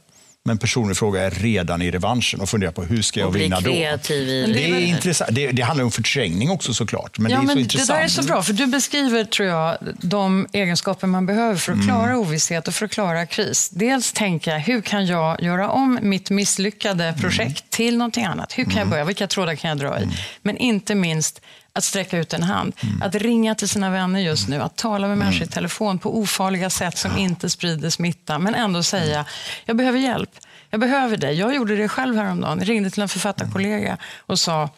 Men 0.49 0.59
personen 0.59 0.91
i 0.91 0.95
fråga 0.95 1.23
är 1.23 1.31
redan 1.31 1.83
i 1.83 1.91
revanschen 1.91 2.41
och 2.41 2.49
funderar 2.49 2.73
på 2.73 2.83
hur 2.83 3.03
ska 3.03 3.21
jag 3.21 3.31
vinna 3.31 3.61
då? 3.61 3.71
Det, 3.71 4.01
det, 4.09 4.71
är 4.71 4.79
intressant. 4.79 5.31
Det, 5.35 5.51
det, 5.51 5.63
handlar 5.63 5.85
om 5.85 5.91
förträngning 5.91 6.51
också 6.51 6.75
såklart. 6.75 7.19
Men 7.19 7.33
ja, 7.33 7.39
det 7.39 7.43
är 7.43 7.47
men 7.47 7.55
så 7.57 7.61
intressant. 7.61 7.89
Det 7.89 7.95
där 7.95 8.05
är 8.05 8.09
så 8.09 8.23
bra, 8.23 8.43
för 8.43 8.53
du 8.53 8.67
beskriver 8.67 9.25
tror 9.25 9.49
jag 9.49 9.79
de 10.01 10.47
egenskaper 10.53 11.07
man 11.07 11.27
behöver 11.27 11.57
för 11.57 11.73
att 11.73 11.77
mm. 11.77 11.87
klara 11.87 12.19
ovisshet 12.19 12.69
och 12.69 12.75
för 12.75 12.85
att 12.87 12.93
klara 12.93 13.27
kris. 13.27 13.69
Dels 13.69 14.13
tänka, 14.13 14.59
hur 14.59 14.81
kan 14.81 15.07
jag 15.07 15.43
göra 15.43 15.71
om 15.71 15.99
mitt 16.03 16.31
misslyckade 16.31 17.05
mm. 17.05 17.21
projekt 17.21 17.61
mm. 17.61 17.69
till 17.71 17.99
någonting 17.99 18.25
annat? 18.25 18.59
Hur 18.59 18.65
kan 18.65 18.73
mm. 18.73 18.81
jag 18.81 18.89
börja? 18.89 19.05
Vilka 19.05 19.27
trådar 19.27 19.55
kan 19.55 19.69
jag 19.69 19.79
dra 19.79 19.99
i? 19.99 20.03
Mm. 20.03 20.15
Men 20.43 20.57
inte 20.57 20.95
minst 20.95 21.41
att 21.75 21.85
sträcka 21.85 22.19
ut 22.19 22.33
en 22.33 22.43
hand, 22.43 22.73
mm. 22.83 23.03
att 23.03 23.15
ringa 23.15 23.55
till 23.55 23.69
sina 23.69 23.91
vänner 23.91 24.21
just 24.21 24.49
nu, 24.49 24.63
att 24.63 24.77
tala 24.77 25.09
med 25.09 25.19
människor 25.19 25.43
i 25.43 25.47
telefon 25.47 25.99
på 25.99 26.19
ofarliga 26.19 26.71
sätt 26.71 26.99
som 26.99 27.19
inte 27.19 27.51
sprider 27.51 27.91
smitta, 27.91 28.39
men 28.39 28.55
ändå 28.55 28.83
säga, 28.83 29.25
jag 29.65 29.77
behöver 29.77 29.99
hjälp. 29.99 30.31
Jag 30.71 30.81
behöver 30.81 31.17
dig. 31.17 31.35
Jag 31.35 31.55
gjorde 31.55 31.77
det 31.77 31.89
själv 31.89 32.17
häromdagen. 32.17 32.59
Jag 32.59 32.69
ringde 32.69 32.91
till 32.91 33.03
en 33.03 33.09
författarkollega 33.09 33.97
och 34.27 34.39
sa 34.39 34.69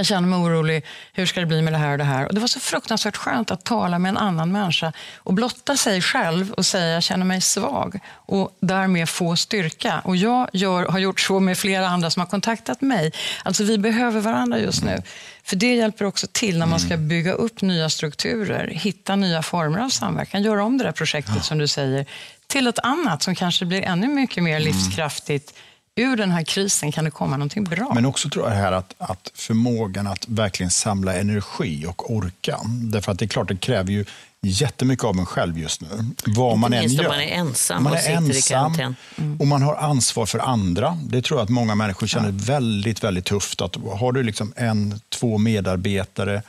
jag 0.00 0.06
känner 0.06 0.28
mig 0.28 0.38
orolig. 0.38 0.84
Hur 1.12 1.26
ska 1.26 1.40
det 1.40 1.46
bli 1.46 1.62
med 1.62 1.72
det 1.72 1.78
här 1.78 1.92
och 1.92 1.98
det 1.98 2.04
här? 2.04 2.26
Och 2.26 2.34
det 2.34 2.40
var 2.40 2.48
så 2.48 2.60
fruktansvärt 2.60 3.16
skönt 3.16 3.50
att 3.50 3.64
tala 3.64 3.98
med 3.98 4.08
en 4.08 4.16
annan 4.16 4.52
människa 4.52 4.92
och 5.16 5.34
blotta 5.34 5.76
sig 5.76 6.02
själv 6.02 6.52
och 6.52 6.66
säga 6.66 6.86
jag 6.86 7.02
känner 7.02 7.24
mig 7.24 7.40
svag 7.40 7.98
och 8.14 8.56
därmed 8.60 9.08
få 9.08 9.36
styrka. 9.36 10.00
Och 10.04 10.16
jag 10.16 10.48
gör, 10.52 10.86
har 10.86 10.98
gjort 10.98 11.20
så 11.20 11.40
med 11.40 11.58
flera 11.58 11.88
andra 11.88 12.10
som 12.10 12.20
har 12.20 12.26
kontaktat 12.26 12.80
mig. 12.80 13.12
Alltså 13.44 13.64
vi 13.64 13.78
behöver 13.78 14.20
varandra 14.20 14.58
just 14.58 14.84
nu. 14.84 15.02
För 15.44 15.56
det 15.56 15.74
hjälper 15.74 16.04
också 16.04 16.26
till 16.32 16.58
när 16.58 16.66
man 16.66 16.80
ska 16.80 16.94
mm. 16.94 17.08
bygga 17.08 17.32
upp 17.32 17.62
nya 17.62 17.90
strukturer, 17.90 18.66
hitta 18.66 19.16
nya 19.16 19.42
former 19.42 19.78
av 19.78 19.88
samverkan, 19.88 20.42
göra 20.42 20.64
om 20.64 20.78
det 20.78 20.84
där 20.84 20.92
projektet 20.92 21.44
som 21.44 21.58
du 21.58 21.66
säger 21.68 22.06
till 22.46 22.66
ett 22.66 22.78
annat 22.78 23.22
som 23.22 23.34
kanske 23.34 23.64
blir 23.64 23.82
ännu 23.82 24.08
mycket 24.08 24.42
mer 24.42 24.56
mm. 24.56 24.62
livskraftigt. 24.62 25.54
Ur 25.96 26.16
den 26.16 26.30
här 26.30 26.42
krisen 26.42 26.92
kan 26.92 27.04
det 27.04 27.10
komma 27.10 27.36
någonting 27.36 27.64
bra. 27.64 27.92
Men 27.94 28.06
också 28.06 28.28
tror 28.28 28.48
jag 28.48 28.54
här 28.54 28.72
att, 28.72 28.94
att 28.98 29.30
förmågan 29.34 30.06
att 30.06 30.28
verkligen 30.28 30.70
samla 30.70 31.14
energi 31.14 31.86
och 31.86 32.12
orka. 32.12 32.58
Därför 32.64 33.12
att 33.12 33.18
det 33.18 33.24
är 33.24 33.28
klart, 33.28 33.48
det 33.48 33.56
kräver 33.56 33.92
ju 33.92 34.04
jättemycket 34.42 35.04
av 35.04 35.18
en 35.18 35.26
själv 35.26 35.58
just 35.58 35.80
nu. 35.80 35.88
Vad 36.26 36.52
Inte 36.52 36.60
man 36.60 36.72
än 36.72 36.88
gör. 36.88 37.08
man 37.08 37.20
är 37.20 37.26
ensam 37.26 37.82
man 37.82 37.92
och 37.92 37.98
sitter 37.98 38.12
ensam. 38.12 38.94
Mm. 39.16 39.40
Och 39.40 39.46
man 39.46 39.62
har 39.62 39.74
ansvar 39.74 40.26
för 40.26 40.38
andra. 40.38 40.98
Det 41.02 41.22
tror 41.22 41.40
jag 41.40 41.44
att 41.44 41.50
många 41.50 41.74
människor 41.74 42.06
känner 42.06 42.28
ja. 42.28 42.34
väldigt, 42.38 43.04
väldigt 43.04 43.24
tufft. 43.24 43.60
Att 43.60 43.76
har 43.76 44.12
du 44.12 44.22
liksom 44.22 44.52
en, 44.56 45.00
två 45.08 45.38
medarbetare, 45.38 46.42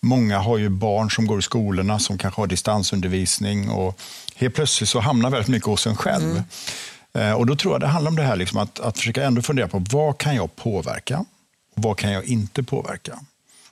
många 0.00 0.38
har 0.38 0.58
ju 0.58 0.68
barn 0.68 1.10
som 1.10 1.26
går 1.26 1.38
i 1.38 1.42
skolorna 1.42 1.98
som 1.98 2.18
kanske 2.18 2.40
har 2.40 2.46
distansundervisning. 2.46 3.70
Och 3.70 4.00
helt 4.36 4.54
plötsligt 4.54 4.88
så 4.88 5.00
hamnar 5.00 5.30
väldigt 5.30 5.48
mycket 5.48 5.66
hos 5.66 5.86
en 5.86 5.96
själv. 5.96 6.30
Mm. 6.30 6.42
Eh, 7.16 7.32
och 7.32 7.46
då 7.46 7.56
tror 7.56 7.74
jag 7.74 7.80
det 7.80 7.86
handlar 7.86 8.10
om 8.10 8.16
det 8.16 8.22
här 8.22 8.36
liksom 8.36 8.58
att, 8.58 8.80
att 8.80 8.98
försöka 8.98 9.24
ändå 9.24 9.42
fundera 9.42 9.68
på 9.68 9.84
vad 9.90 10.18
kan 10.18 10.36
jag 10.36 10.56
påverka 10.56 11.24
och 11.76 11.82
vad 11.82 11.98
kan 11.98 12.12
jag 12.12 12.24
inte 12.24 12.62
påverka? 12.62 13.18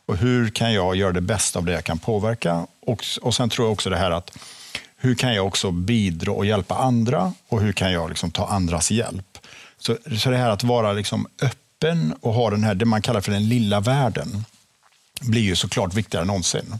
Och 0.06 0.16
hur 0.16 0.50
kan 0.50 0.72
jag 0.72 0.96
göra 0.96 1.12
det 1.12 1.20
bästa 1.20 1.58
av 1.58 1.64
det 1.64 1.72
jag 1.72 1.84
kan 1.84 1.98
påverka? 1.98 2.66
Och, 2.86 3.04
och 3.22 3.34
sen 3.34 3.48
tror 3.48 3.66
jag 3.66 3.72
också 3.72 3.90
det 3.90 3.96
här 3.96 4.10
att 4.10 4.38
hur 4.96 5.14
kan 5.14 5.34
jag 5.34 5.46
också 5.46 5.70
bidra 5.70 6.32
och 6.32 6.46
hjälpa 6.46 6.74
andra 6.74 7.32
och 7.48 7.60
hur 7.60 7.72
kan 7.72 7.92
jag 7.92 8.08
liksom 8.08 8.30
ta 8.30 8.46
andras 8.46 8.90
hjälp? 8.90 9.38
Så, 9.78 9.96
så 10.18 10.30
det 10.30 10.36
här 10.36 10.50
att 10.50 10.64
vara 10.64 10.92
liksom 10.92 11.26
öppen 11.42 12.14
och 12.20 12.34
ha 12.34 12.50
den 12.50 12.64
här, 12.64 12.74
det 12.74 12.84
man 12.84 13.02
kallar 13.02 13.20
för 13.20 13.32
den 13.32 13.48
lilla 13.48 13.80
världen 13.80 14.44
blir 15.20 15.42
ju 15.42 15.56
såklart 15.56 15.94
viktigare 15.94 16.22
än 16.22 16.26
någonsin. 16.26 16.78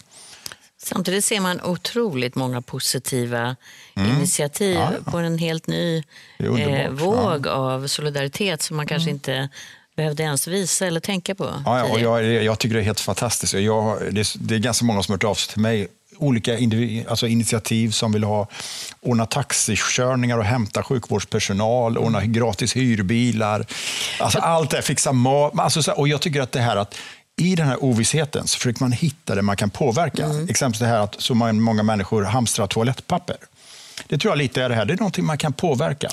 Samtidigt 0.85 1.25
ser 1.25 1.41
man 1.41 1.61
otroligt 1.61 2.35
många 2.35 2.62
positiva 2.62 3.57
mm. 3.95 4.17
initiativ 4.17 4.75
ja, 4.75 4.93
ja. 5.05 5.11
på 5.11 5.19
en 5.19 5.38
helt 5.38 5.67
ny 5.67 6.03
eh, 6.38 6.91
våg 6.91 7.47
ja. 7.47 7.50
av 7.50 7.87
solidaritet 7.87 8.62
som 8.62 8.76
man 8.76 8.87
kanske 8.87 9.11
mm. 9.11 9.17
inte 9.17 9.49
behövde 9.97 10.23
ens 10.23 10.49
visa 10.49 10.87
eller 10.87 11.00
tänka 11.00 11.35
på. 11.35 11.62
Ja, 11.64 11.85
och 11.85 12.00
jag, 12.00 12.25
jag, 12.25 12.59
tycker 12.59 12.75
det 12.75 12.81
är 12.81 12.85
helt 12.85 13.00
fantastiskt. 13.00 13.55
Jag, 13.55 13.99
det, 14.11 14.21
är, 14.21 14.38
det 14.38 14.55
är 14.55 14.59
ganska 14.59 14.85
många 14.85 15.03
som 15.03 15.12
har 15.12 15.17
hört 15.17 15.25
av 15.25 15.35
sig 15.35 15.53
till 15.53 15.62
mig 15.62 15.88
olika 16.19 16.59
alltså 17.09 17.26
initiativ 17.26 17.91
som 17.91 18.12
vill 18.12 18.25
ha 18.25 18.49
ordna 19.00 19.26
taxikörningar 19.26 20.38
och 20.38 20.45
hämta 20.45 20.83
sjukvårdspersonal, 20.83 21.99
ordna 21.99 22.25
gratis 22.25 22.76
hyrbilar. 22.76 23.67
Alltså 24.21 24.38
allt 24.38 24.71
det, 24.71 24.83
fixa 24.83 25.12
mat. 25.12 25.59
Alltså, 25.59 25.93
och 25.93 26.09
jag 26.09 26.21
tycker 26.21 26.41
att 26.41 26.53
det 26.53 26.61
här 26.61 26.76
att 26.76 26.95
i 27.37 27.55
den 27.55 27.67
här 27.67 27.85
ovissheten 27.85 28.47
så 28.47 28.59
försöker 28.59 28.81
man 28.81 28.93
hitta 28.93 29.35
det 29.35 29.43
man 29.43 29.57
kan 29.57 29.71
påverka. 29.71 30.25
Mm. 30.25 30.49
Exempelvis 30.49 30.81
det 30.81 30.87
här 30.87 30.99
att 30.99 31.21
så 31.21 31.35
många 31.35 31.83
människor 31.83 32.23
hamstrar 32.23 32.67
toalettpapper. 32.67 33.37
Det 34.08 34.18
tror 34.18 34.30
jag 34.30 34.38
lite 34.38 34.62
är 34.62 34.68
det 34.68 34.75
här. 34.75 34.84
Det 34.84 34.92
är 34.92 34.96
någonting 34.96 35.25
man 35.25 35.38
kan 35.38 35.52
påverka. 35.52 36.08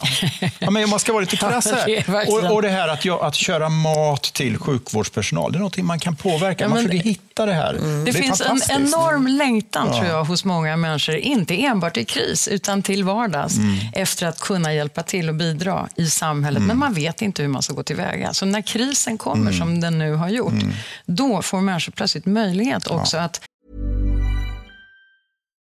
Ja, 0.60 0.70
men 0.70 0.90
man 0.90 1.00
ska 1.00 1.14
vara 1.14 1.22
lite 1.22 1.38
krass 1.38 1.72
här. 1.72 2.04
Ja, 2.08 2.24
och, 2.28 2.56
och, 2.56 2.62
det 2.62 2.70
här 2.70 2.88
att, 2.88 3.06
att 3.22 3.36
köra 3.36 3.70
mat 3.70 4.24
till 4.24 4.58
sjukvårdspersonal, 4.58 5.52
det 5.52 5.58
är 5.58 5.60
någonting 5.60 5.86
man 5.86 6.00
kan 6.00 6.16
påverka. 6.16 6.68
Man 6.68 6.78
försöker 6.78 6.98
hitta 6.98 7.46
det 7.46 7.54
här. 7.54 7.74
Mm. 7.74 8.06
Det, 8.06 8.12
det 8.12 8.18
finns 8.18 8.42
en 8.42 8.62
enorm 8.70 9.28
längtan 9.28 9.88
ja. 9.88 10.00
tror 10.00 10.10
jag 10.10 10.24
hos 10.24 10.46
många 10.46 10.78
människor, 10.78 11.16
inte 11.16 11.66
enbart 11.66 11.98
i 11.98 12.06
kris, 12.06 12.48
utan 12.48 12.84
till 12.84 13.04
vardags, 13.04 13.58
mm. 13.58 13.76
efter 13.94 14.28
att 14.28 14.40
kunna 14.40 14.74
hjälpa 14.74 15.04
till 15.04 15.30
och 15.30 15.36
bidra 15.36 15.90
i 15.96 16.10
samhället. 16.10 16.58
Mm. 16.58 16.68
Men 16.68 16.78
man 16.78 16.94
vet 16.94 17.22
inte 17.22 17.42
hur 17.42 17.50
man 17.50 17.62
ska 17.62 17.74
gå 17.74 17.84
tillväga. 17.84 18.34
Så 18.34 18.46
när 18.46 18.62
krisen 18.62 19.18
kommer, 19.18 19.42
mm. 19.42 19.60
som 19.60 19.82
den 19.82 20.00
nu 20.00 20.14
har 20.14 20.30
gjort, 20.30 20.52
mm. 20.52 20.74
då 21.06 21.42
får 21.42 21.62
människor 21.62 21.92
plötsligt 21.92 22.26
möjlighet 22.26 22.88
också 22.88 23.18
att 23.18 23.42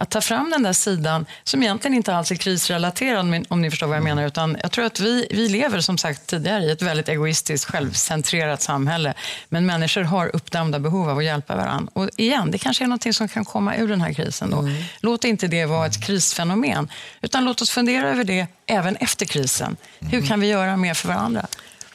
att 0.00 0.10
ta 0.10 0.20
fram 0.20 0.50
den 0.50 0.62
där 0.62 0.72
sidan 0.72 1.26
som 1.44 1.62
egentligen 1.62 1.94
inte 1.94 2.14
alls 2.14 2.30
är 2.30 2.34
krisrelaterad, 2.34 3.44
om 3.48 3.62
ni 3.62 3.70
förstår 3.70 3.86
vad 3.86 3.96
jag 3.96 4.04
menar. 4.04 4.26
Utan 4.26 4.56
jag 4.62 4.72
tror 4.72 4.84
att 4.84 5.00
vi, 5.00 5.26
vi 5.30 5.48
lever 5.48 5.80
som 5.80 5.98
sagt 5.98 6.26
tidigare 6.26 6.64
i 6.64 6.70
ett 6.70 6.82
väldigt 6.82 7.08
egoistiskt, 7.08 7.70
självcentrerat 7.70 8.62
samhälle. 8.62 9.14
Men 9.48 9.66
människor 9.66 10.02
har 10.02 10.36
uppdämda 10.36 10.78
behov 10.78 11.08
av 11.10 11.18
att 11.18 11.24
hjälpa 11.24 11.56
varandra. 11.56 11.92
Och 11.94 12.08
igen, 12.16 12.50
det 12.50 12.58
kanske 12.58 12.84
är 12.84 12.88
något 12.88 13.14
som 13.14 13.28
kan 13.28 13.44
komma 13.44 13.76
ur 13.76 13.88
den 13.88 14.00
här 14.00 14.12
krisen. 14.12 14.50
Då. 14.50 14.58
Mm. 14.58 14.82
Låt 15.00 15.24
inte 15.24 15.46
det 15.46 15.64
vara 15.64 15.86
ett 15.86 16.04
krisfenomen, 16.04 16.88
utan 17.20 17.44
låt 17.44 17.62
oss 17.62 17.70
fundera 17.70 18.08
över 18.08 18.24
det 18.24 18.46
även 18.66 18.96
efter 18.96 19.26
krisen. 19.26 19.76
Hur 19.98 20.26
kan 20.26 20.40
vi 20.40 20.46
göra 20.46 20.76
mer 20.76 20.94
för 20.94 21.08
varandra? 21.08 21.46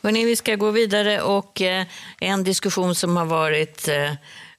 Hörrni, 0.03 0.25
vi 0.25 0.35
ska 0.35 0.55
gå 0.55 0.71
vidare 0.71 1.21
och 1.21 1.61
eh, 1.61 1.85
en 2.19 2.43
diskussion 2.43 2.95
som 2.95 3.17
har 3.17 3.25
varit 3.25 3.87
eh, 3.87 4.11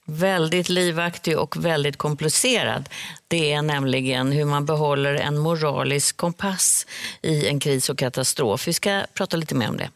väldigt 0.06 0.68
livaktig 0.68 1.38
och 1.38 1.64
väldigt 1.64 1.96
komplicerad. 1.96 2.88
Det 3.28 3.52
är 3.52 3.62
nämligen 3.62 4.32
hur 4.32 4.44
man 4.44 4.66
behåller 4.66 5.14
en 5.14 5.38
moralisk 5.38 6.16
kompass 6.16 6.86
i 7.22 7.48
en 7.48 7.60
kris 7.60 7.90
och 7.90 7.98
katastrof. 7.98 8.68
Vi 8.68 8.72
ska 8.72 9.02
prata 9.14 9.36
lite 9.36 9.54
mer 9.54 9.68
om 9.68 9.76
det. 9.76 9.90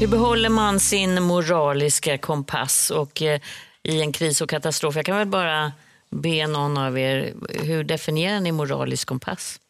Hur 0.00 0.06
behåller 0.06 0.48
man 0.48 0.80
sin 0.80 1.22
moraliska 1.22 2.18
kompass 2.18 2.90
och 2.90 3.22
eh, 3.22 3.40
i 3.82 4.00
en 4.00 4.12
kris 4.12 4.40
och 4.40 4.50
katastrof? 4.50 4.96
Jag 4.96 5.06
kan 5.06 5.16
väl 5.16 5.26
bara 5.26 5.72
be 6.10 6.46
någon 6.46 6.76
av 6.76 6.98
er, 6.98 7.34
hur 7.48 7.84
definierar 7.84 8.40
ni 8.40 8.52
moralisk 8.52 9.08
kompass? 9.08 9.60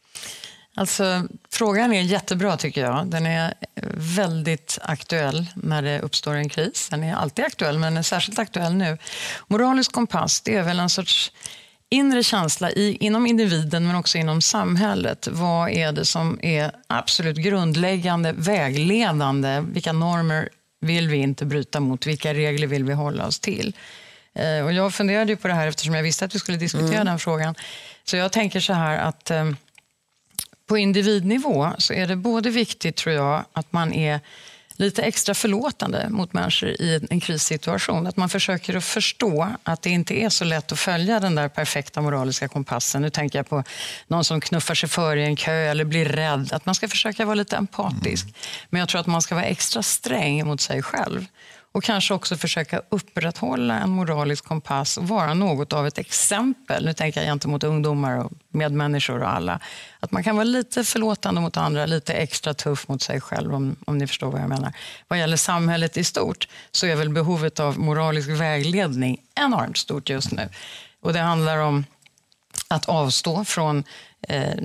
Alltså, 0.79 1.29
frågan 1.51 1.93
är 1.93 2.03
jättebra 2.03 2.57
tycker 2.57 2.81
jag. 2.81 3.07
Den 3.07 3.27
är 3.27 3.55
väldigt 3.95 4.79
aktuell 4.83 5.47
när 5.55 5.83
det 5.83 6.01
uppstår 6.01 6.35
en 6.35 6.49
kris. 6.49 6.89
Den 6.91 7.05
är 7.05 7.15
alltid 7.15 7.45
aktuell, 7.45 7.79
men 7.79 7.97
är 7.97 8.03
särskilt 8.03 8.39
aktuell 8.39 8.75
nu. 8.75 8.99
Moralisk 9.47 9.93
kompass, 9.93 10.41
det 10.41 10.55
är 10.55 10.63
väl 10.63 10.81
en 10.81 10.91
sorts 10.91 11.33
inre 11.91 12.23
känsla 12.23 12.71
i, 12.71 12.97
inom 13.01 13.27
individen 13.27 13.87
men 13.87 13.97
också 13.97 14.19
inom 14.19 14.43
samhället. 14.43 15.29
Vad 15.31 15.71
är 15.71 15.93
det 15.93 16.05
som 16.05 16.39
är 16.43 16.73
absolut 16.87 17.37
grundläggande, 17.37 18.33
vägledande? 18.33 19.61
Vilka 19.61 19.93
normer 19.93 20.49
vill 20.81 21.09
vi 21.09 21.17
inte 21.17 21.45
bryta 21.45 21.81
mot? 21.81 22.07
Vilka 22.07 22.35
regler 22.35 22.67
vill 22.67 22.85
vi 22.85 22.93
hålla 22.93 23.27
oss 23.27 23.41
till? 23.41 23.77
Eh, 24.35 24.65
och 24.65 24.73
jag 24.73 24.95
funderade 24.95 25.37
på 25.37 25.49
det 25.49 25.55
här 25.55 25.67
eftersom 25.67 25.95
jag 25.95 26.03
visste 26.03 26.25
att 26.25 26.35
vi 26.35 26.39
skulle 26.39 26.59
diskutera 26.59 26.95
mm. 26.95 27.07
den 27.07 27.19
frågan. 27.19 27.55
Så 28.05 28.17
jag 28.17 28.33
tänker 28.33 28.61
så 28.61 28.73
här 28.73 28.99
att 28.99 29.31
eh, 29.31 29.51
på 30.69 30.79
individnivå 30.79 31.73
så 31.79 31.93
är 31.93 32.07
det 32.07 32.17
både 32.17 32.51
viktigt, 32.51 32.97
tror 32.97 33.15
jag, 33.15 33.45
att 33.53 33.73
man 33.73 33.93
är 33.93 34.21
lite 34.79 35.03
extra 35.03 35.35
förlåtande 35.35 36.07
mot 36.11 36.33
människor 36.33 36.69
i 36.69 37.01
en 37.11 37.21
krissituation. 37.21 38.07
Att 38.07 38.17
man 38.17 38.29
försöker 38.29 38.77
att 38.77 38.85
förstå 38.85 39.49
att 39.63 39.83
det 39.83 39.91
inte 39.91 40.15
är 40.15 40.29
så 40.29 40.45
lätt 40.45 40.73
att 40.73 40.79
följa 40.79 41.21
den 41.21 41.35
där 41.35 41.49
perfekta 41.49 42.01
moraliska 42.01 42.49
kompassen. 42.49 43.03
Nu 43.03 43.11
tänker 43.11 43.39
jag 43.39 43.49
på 43.49 43.65
någon 44.07 44.25
som 44.25 44.41
knuffar 44.41 44.75
sig 44.75 44.89
före 44.89 45.21
i 45.21 45.25
en 45.25 45.37
kö 45.37 45.53
eller 45.53 45.85
blir 45.85 46.05
rädd. 46.05 46.53
Att 46.53 46.67
man 46.67 46.75
ska 46.75 46.89
försöka 46.89 47.25
vara 47.25 47.35
lite 47.35 47.57
empatisk. 47.57 48.25
Mm. 48.25 48.35
Men 48.71 48.81
jag 48.81 48.89
tror 48.89 49.01
att 49.01 49.07
man 49.07 49.23
ska 49.23 49.35
vara 49.35 49.45
extra 49.45 49.83
sträng 49.83 50.47
mot 50.47 50.61
sig 50.61 50.83
själv. 50.83 51.27
Och 51.79 51.85
kanske 51.85 52.15
också 52.15 52.37
försöka 52.37 52.83
upprätthålla 52.89 53.79
en 53.79 53.91
moralisk 53.91 54.45
kompass 54.45 54.97
och 54.97 55.09
vara 55.09 55.35
något 55.35 55.73
av 55.73 55.87
ett 55.87 55.99
exempel. 55.99 56.85
Nu 56.85 56.93
tänker 56.93 57.21
jag 57.21 57.29
gentemot 57.29 57.65
ungdomar 57.65 58.25
och 58.25 58.33
medmänniskor 58.51 59.23
och 59.23 59.31
alla. 59.31 59.61
Att 60.01 60.13
man 60.13 60.25
kan 60.25 60.37
vara 60.37 60.45
lite 60.45 60.85
förlåtande 60.85 61.41
mot 61.41 61.57
andra, 61.57 61.87
lite 61.87 62.13
extra 62.13 62.55
tuff 62.55 62.89
mot 62.89 63.03
sig 63.03 63.21
själv 63.21 63.55
om, 63.55 63.77
om 63.87 63.99
ni 63.99 64.07
förstår 64.07 64.31
vad 64.31 64.41
jag 64.41 64.49
menar. 64.49 64.73
Vad 65.09 65.19
gäller 65.19 65.37
samhället 65.37 65.97
i 65.97 66.05
stort 66.05 66.49
så 66.73 66.87
är 66.87 66.97
väl 66.97 67.09
behovet 67.09 67.61
av 67.61 67.79
moralisk 67.79 68.29
vägledning 68.29 69.21
enormt 69.35 69.77
stort 69.77 70.09
just 70.09 70.33
nu. 70.33 70.49
Och 71.01 71.13
det 71.13 71.21
handlar 71.21 71.59
om 71.59 71.85
att 72.69 72.89
avstå 72.89 73.45
från 73.45 73.85
eh, 74.29 74.57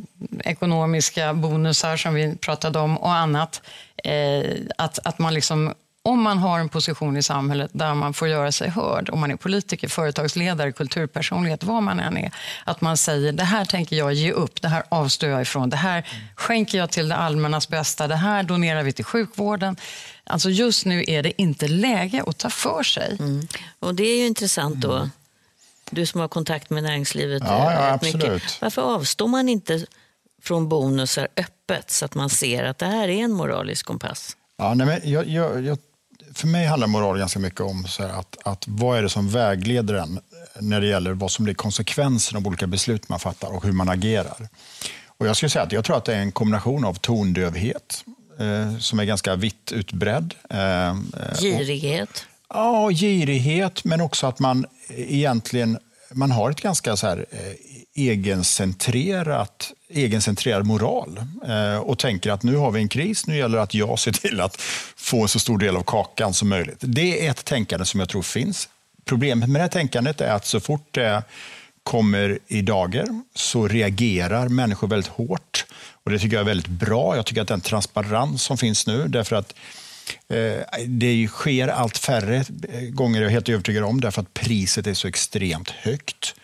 ekonomiska 0.44 1.34
bonusar 1.34 1.98
som 1.98 2.14
vi 2.14 2.36
pratade 2.36 2.80
om 2.80 2.98
och 2.98 3.14
annat. 3.14 3.62
Eh, 4.04 4.46
att, 4.78 5.00
att 5.04 5.20
man 5.20 5.34
liksom 5.34 5.74
om 6.06 6.22
man 6.22 6.38
har 6.38 6.60
en 6.60 6.70
position 6.70 7.18
i 7.18 7.24
samhället 7.24 7.72
där 7.74 7.94
man 7.94 8.14
får 8.14 8.28
göra 8.28 8.52
sig 8.52 8.70
hörd, 8.70 9.10
om 9.10 9.20
man 9.20 9.32
är 9.32 9.36
politiker, 9.36 9.88
företagsledare, 9.88 10.72
kulturpersonlighet, 10.72 11.64
vad 11.64 11.84
man 11.84 12.00
än 12.00 12.18
är, 12.18 12.32
att 12.64 12.82
man 12.82 12.98
säger 12.98 13.32
det 13.32 13.44
här 13.44 13.66
tänker 13.66 13.96
jag 13.96 14.14
ge 14.14 14.32
upp, 14.32 14.62
det 14.62 14.68
här 14.68 14.84
avstår 14.90 15.30
jag 15.30 15.42
ifrån, 15.42 15.70
det 15.70 15.78
här 15.78 16.08
skänker 16.36 16.78
jag 16.78 16.92
till 16.92 17.10
det 17.10 17.16
allmännas 17.16 17.70
bästa, 17.70 18.08
det 18.08 18.16
här 18.16 18.44
donerar 18.44 18.84
vi 18.84 18.94
till 18.94 19.06
sjukvården. 19.06 19.78
Alltså 20.24 20.50
just 20.50 20.86
nu 20.86 21.04
är 21.08 21.24
det 21.24 21.42
inte 21.42 21.68
läge 21.68 22.24
att 22.28 22.38
ta 22.38 22.50
för 22.50 22.84
sig. 22.84 23.18
Mm. 23.20 23.48
Och 23.80 23.96
det 23.96 24.04
är 24.04 24.18
ju 24.18 24.26
intressant 24.26 24.76
då, 24.76 25.10
du 25.90 26.06
som 26.06 26.20
har 26.20 26.28
kontakt 26.28 26.70
med 26.70 26.84
näringslivet. 26.84 27.44
Ja, 27.46 27.74
ja 27.74 27.94
absolut. 27.94 28.34
Mycket. 28.34 28.62
Varför 28.62 28.82
avstår 28.82 29.28
man 29.28 29.50
inte 29.50 29.86
från 30.42 30.70
bonusar 30.70 31.28
öppet 31.38 31.92
så 31.92 32.06
att 32.06 32.16
man 32.16 32.30
ser 32.30 32.64
att 32.64 32.78
det 32.78 32.86
här 32.86 33.08
är 33.08 33.24
en 33.24 33.32
moralisk 33.32 33.86
kompass? 33.86 34.38
Ja, 34.58 34.74
nej, 34.74 34.88
men 34.88 35.12
jag, 35.12 35.28
jag, 35.28 35.66
jag 35.66 35.78
för 36.36 36.48
mig 36.48 36.66
handlar 36.66 36.88
moral 36.88 37.18
ganska 37.18 37.40
mycket 37.40 37.62
om 37.62 37.88
så 37.88 38.04
att, 38.04 38.38
att 38.44 38.66
vad 38.68 38.98
är 38.98 39.02
det 39.02 39.10
som 39.10 39.30
vägleder 39.30 39.94
en 39.94 40.20
när 40.60 40.82
det 40.82 40.88
gäller 40.88 41.12
vad 41.14 41.32
som 41.32 41.46
blir 41.46 41.56
konsekvensen 41.56 42.38
av 42.38 42.48
olika 42.48 42.68
beslut 42.68 43.10
man 43.10 43.20
fattar 43.20 43.56
och 43.56 43.64
hur 43.64 43.72
man 43.72 43.90
agerar. 43.90 44.48
Och 45.08 45.28
jag 45.28 45.36
skulle 45.36 45.50
säga 45.50 45.64
att 45.64 45.72
jag 45.72 45.86
tror 45.86 45.98
att 45.98 46.06
det 46.06 46.16
är 46.16 46.20
en 46.20 46.32
kombination 46.32 46.86
av 46.86 46.94
tondövhet 46.94 48.06
eh, 48.40 48.78
som 48.78 49.00
är 49.00 49.04
ganska 49.04 49.36
vitt 49.36 49.72
utbredd. 49.72 50.34
Eh, 50.50 50.96
girighet? 51.42 52.26
Och, 52.48 52.56
ja, 52.56 52.90
girighet, 52.92 53.84
men 53.84 54.02
också 54.02 54.28
att 54.28 54.40
man 54.40 54.66
egentligen 54.90 55.78
man 56.14 56.32
har 56.32 56.52
ett 56.52 56.62
ganska 56.62 56.96
så 56.96 57.08
här, 57.08 57.26
eh, 57.32 57.54
egencentrerat, 57.96 59.74
egencentrerad 59.94 60.66
moral 60.66 61.20
eh, 61.48 61.78
och 61.78 62.00
tänker 62.00 62.32
att 62.32 62.44
nu 62.44 62.56
har 62.56 62.72
vi 62.72 62.82
en 62.82 62.90
kris, 62.90 63.28
nu 63.28 63.38
gäller 63.38 63.58
det 63.58 63.64
att 63.64 63.74
jag 63.74 64.00
ser 64.00 64.12
till 64.12 64.42
att 64.42 64.62
få 64.96 65.22
en 65.22 65.28
så 65.28 65.40
stor 65.40 65.58
del 65.58 65.76
av 65.76 65.84
kakan 65.84 66.34
som 66.34 66.50
möjligt. 66.50 66.78
Det 66.80 67.26
är 67.26 67.32
ett 67.32 67.46
tänkande 67.46 67.86
som 67.86 68.00
jag 68.00 68.10
tror 68.10 68.22
finns. 68.22 68.70
Problemet 69.06 69.50
med 69.50 69.60
det 69.60 69.64
här 69.64 69.70
tänkandet 69.70 70.22
är 70.22 70.32
att 70.32 70.46
så 70.46 70.60
fort 70.60 70.88
det 70.92 71.24
kommer 71.84 72.40
i 72.48 72.62
dagar 72.62 73.06
så 73.36 73.68
reagerar 73.68 74.50
människor 74.50 74.88
väldigt 74.88 75.12
hårt. 75.12 75.66
Och 76.04 76.12
Det 76.12 76.20
tycker 76.20 76.36
jag 76.36 76.42
är 76.42 76.46
väldigt 76.46 76.68
bra. 76.68 77.16
Jag 77.16 77.26
tycker 77.26 77.42
att 77.42 77.48
den 77.48 77.62
transparens 77.62 78.44
som 78.44 78.58
finns 78.58 78.88
nu, 78.88 79.08
därför 79.08 79.36
att 79.36 79.56
eh, 80.30 80.86
det 80.88 81.28
sker 81.28 81.68
allt 81.68 81.98
färre 81.98 82.46
gånger, 82.90 83.22
jag 83.22 83.28
är 83.28 83.32
helt 83.34 83.50
övertygad 83.50 83.84
om, 83.84 84.02
därför 84.02 84.22
att 84.22 84.34
priset 84.34 84.88
är 84.88 84.94
så 84.94 85.08
extremt 85.08 85.70
högt. 85.70 86.36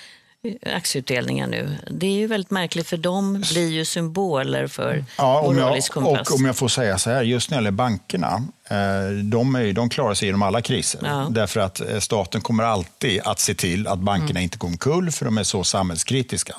aktieutdelningar 0.67 1.47
nu. 1.47 1.77
Det 1.91 2.07
är 2.07 2.13
ju 2.13 2.27
väldigt 2.27 2.51
märkligt 2.51 2.87
för 2.87 2.97
de 2.97 3.45
blir 3.53 3.69
ju 3.71 3.85
symboler 3.85 4.67
för 4.67 5.05
ja, 5.19 5.43
moralisk 5.43 5.97
jag, 5.97 6.05
kompass. 6.05 6.29
Och 6.31 6.35
om 6.35 6.45
jag 6.45 6.57
får 6.57 6.69
säga 6.69 6.99
så 6.99 7.11
här, 7.11 7.23
just 7.23 7.51
när 7.51 7.57
det 7.57 7.59
gäller 7.59 7.71
bankerna, 7.71 8.43
eh, 8.71 9.11
de, 9.25 9.55
är, 9.55 9.73
de 9.73 9.89
klarar 9.89 10.15
sig 10.15 10.29
genom 10.29 10.43
alla 10.43 10.63
kriser. 10.63 11.01
Ja. 11.05 11.27
Därför 11.31 11.61
att 11.61 11.81
eh, 11.81 11.99
staten 11.99 12.41
kommer 12.41 12.65
alltid 12.65 13.21
att 13.25 13.41
se 13.41 13.55
till 13.55 13.87
att 13.87 13.99
bankerna 13.99 14.31
mm. 14.31 14.43
inte 14.43 14.59
går 14.59 14.69
omkull 14.69 15.11
för 15.11 15.25
de 15.25 15.39
är 15.39 15.43
så 15.43 15.65
samhällskritiska. 15.65 16.55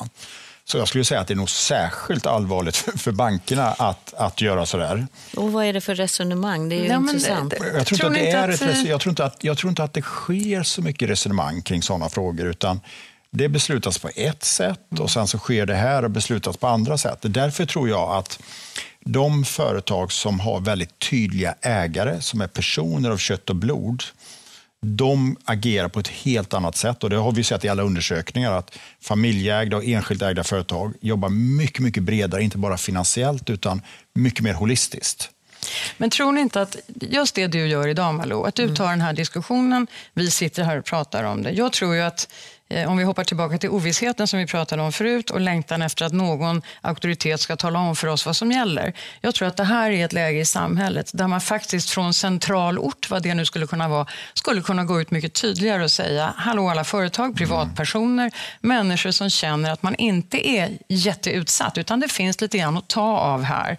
Så 0.66 0.78
jag 0.78 0.88
skulle 0.88 1.04
säga 1.04 1.22
att 1.22 1.28
det 1.28 1.34
är 1.34 1.36
nog 1.36 1.50
särskilt 1.50 2.26
allvarligt 2.26 2.76
för 2.76 3.12
bankerna 3.12 3.72
att, 3.72 4.14
att 4.14 4.42
göra 4.42 4.66
sådär. 4.66 5.08
Och 5.36 5.52
vad 5.52 5.66
är 5.66 5.74
det 5.74 5.82
för 5.82 5.96
resonemang? 5.96 6.70
Det 6.70 6.76
är 6.76 6.80
ju 6.80 6.88
ja, 6.88 6.96
intressant. 6.96 7.50
Det, 7.50 7.58
jag, 7.76 7.86
tror 7.86 8.18
inte 8.18 8.40
att 8.40 8.60
det 8.60 8.66
är 8.66 8.70
ett, 8.70 8.88
jag, 8.88 9.02
tror 9.02 9.12
inte 9.12 9.26
att, 9.26 9.44
jag 9.44 9.58
tror 9.58 9.70
inte 9.70 9.84
att 9.84 9.94
det 9.94 10.02
sker 10.02 10.64
så 10.64 10.82
mycket 10.82 11.10
resonemang 11.10 11.62
kring 11.62 11.82
sådana 11.82 12.10
frågor. 12.10 12.46
utan 12.46 12.82
det 13.32 13.50
beslutas 13.50 13.98
på 13.98 14.10
ett 14.16 14.44
sätt 14.44 15.00
och 15.00 15.12
sen 15.12 15.28
så 15.28 15.38
sker 15.38 15.66
det 15.66 15.76
här 15.76 16.04
och 16.04 16.12
beslutas 16.12 16.58
på 16.58 16.68
andra 16.68 16.98
sätt. 16.98 17.20
Därför 17.22 17.66
tror 17.66 17.90
jag 17.90 18.18
att 18.18 18.40
de 19.00 19.46
företag 19.46 20.12
som 20.12 20.40
har 20.40 20.60
väldigt 20.60 21.00
tydliga 21.00 21.56
ägare, 21.62 22.22
som 22.22 22.42
är 22.42 22.48
personer 22.48 23.10
av 23.10 23.18
kött 23.18 23.50
och 23.50 23.56
blod, 23.56 24.04
de 24.82 25.38
agerar 25.46 25.88
på 25.88 26.00
ett 26.00 26.08
helt 26.08 26.54
annat 26.54 26.76
sätt. 26.76 27.04
och 27.04 27.10
Det 27.10 27.16
har 27.16 27.32
vi 27.32 27.44
sett 27.44 27.66
i 27.66 27.70
alla 27.70 27.84
undersökningar 27.84 28.52
att 28.52 28.78
familjeägda 29.02 29.78
och 29.78 29.84
enskilt 29.84 30.22
ägda 30.22 30.44
företag 30.44 30.94
jobbar 31.02 31.30
mycket, 31.30 31.80
mycket 31.80 32.04
bredare, 32.04 32.44
inte 32.44 32.58
bara 32.58 32.78
finansiellt 32.78 33.50
utan 33.50 33.82
mycket 34.16 34.44
mer 34.44 34.54
holistiskt. 34.54 35.30
Men 35.98 36.10
tror 36.10 36.32
ni 36.32 36.42
inte 36.42 36.62
att 36.62 36.76
just 37.02 37.36
det 37.36 37.48
du 37.48 37.68
gör 37.68 37.88
idag 37.88 38.16
Malou, 38.16 38.46
att 38.46 38.56
du 38.56 38.76
tar 38.76 38.90
den 38.90 39.02
här 39.02 39.14
diskussionen, 39.14 39.88
vi 40.14 40.32
sitter 40.32 40.64
här 40.64 40.78
och 40.78 40.86
pratar 40.86 41.24
om 41.24 41.44
det. 41.44 41.52
Jag 41.52 41.74
tror 41.74 41.96
ju 41.96 42.02
att 42.02 42.28
Eh, 42.72 42.90
om 42.92 42.98
vi 42.98 43.04
hoppar 43.04 43.24
tillbaka 43.24 43.58
till 43.58 43.70
ovissheten 43.70 44.28
som 44.28 44.40
vi 44.40 44.48
pratade 44.48 44.82
om 44.82 44.92
förut 44.92 45.30
och 45.30 45.42
längtan 45.42 45.82
efter 45.82 46.06
att 46.06 46.14
någon 46.14 46.62
auktoritet 46.82 47.40
ska 47.40 47.56
tala 47.56 47.80
om 47.80 47.96
för 47.96 48.08
oss 48.08 48.26
vad 48.26 48.36
som 48.36 48.52
gäller. 48.52 48.94
Jag 49.22 49.36
tror 49.36 49.48
att 49.48 49.58
det 49.58 49.64
här 49.64 49.92
är 49.92 50.06
ett 50.06 50.14
läge 50.14 50.40
i 50.40 50.46
samhället 50.46 51.12
där 51.14 51.28
man 51.28 51.42
faktiskt 51.42 51.90
från 51.90 52.14
central 52.14 52.80
ort, 52.80 53.10
vad 53.10 53.24
det 53.24 53.34
nu 53.34 53.46
skulle 53.46 53.68
kunna 53.68 53.88
vara, 53.88 54.06
skulle 54.34 54.62
kunna 54.62 54.84
gå 54.84 55.02
ut 55.02 55.12
mycket 55.12 55.34
tydligare 55.34 55.84
och 55.84 55.92
säga 55.92 56.34
hallå 56.38 56.70
alla 56.70 56.84
företag, 56.84 57.38
privatpersoner, 57.38 58.32
människor 58.62 59.12
som 59.12 59.30
känner 59.30 59.72
att 59.72 59.84
man 59.84 59.96
inte 59.96 60.50
är 60.50 60.78
jätteutsatt 60.88 61.78
utan 61.78 62.00
det 62.00 62.08
finns 62.08 62.42
lite 62.42 62.58
grann 62.58 62.78
att 62.78 62.88
ta 62.88 63.18
av 63.18 63.44
här. 63.44 63.78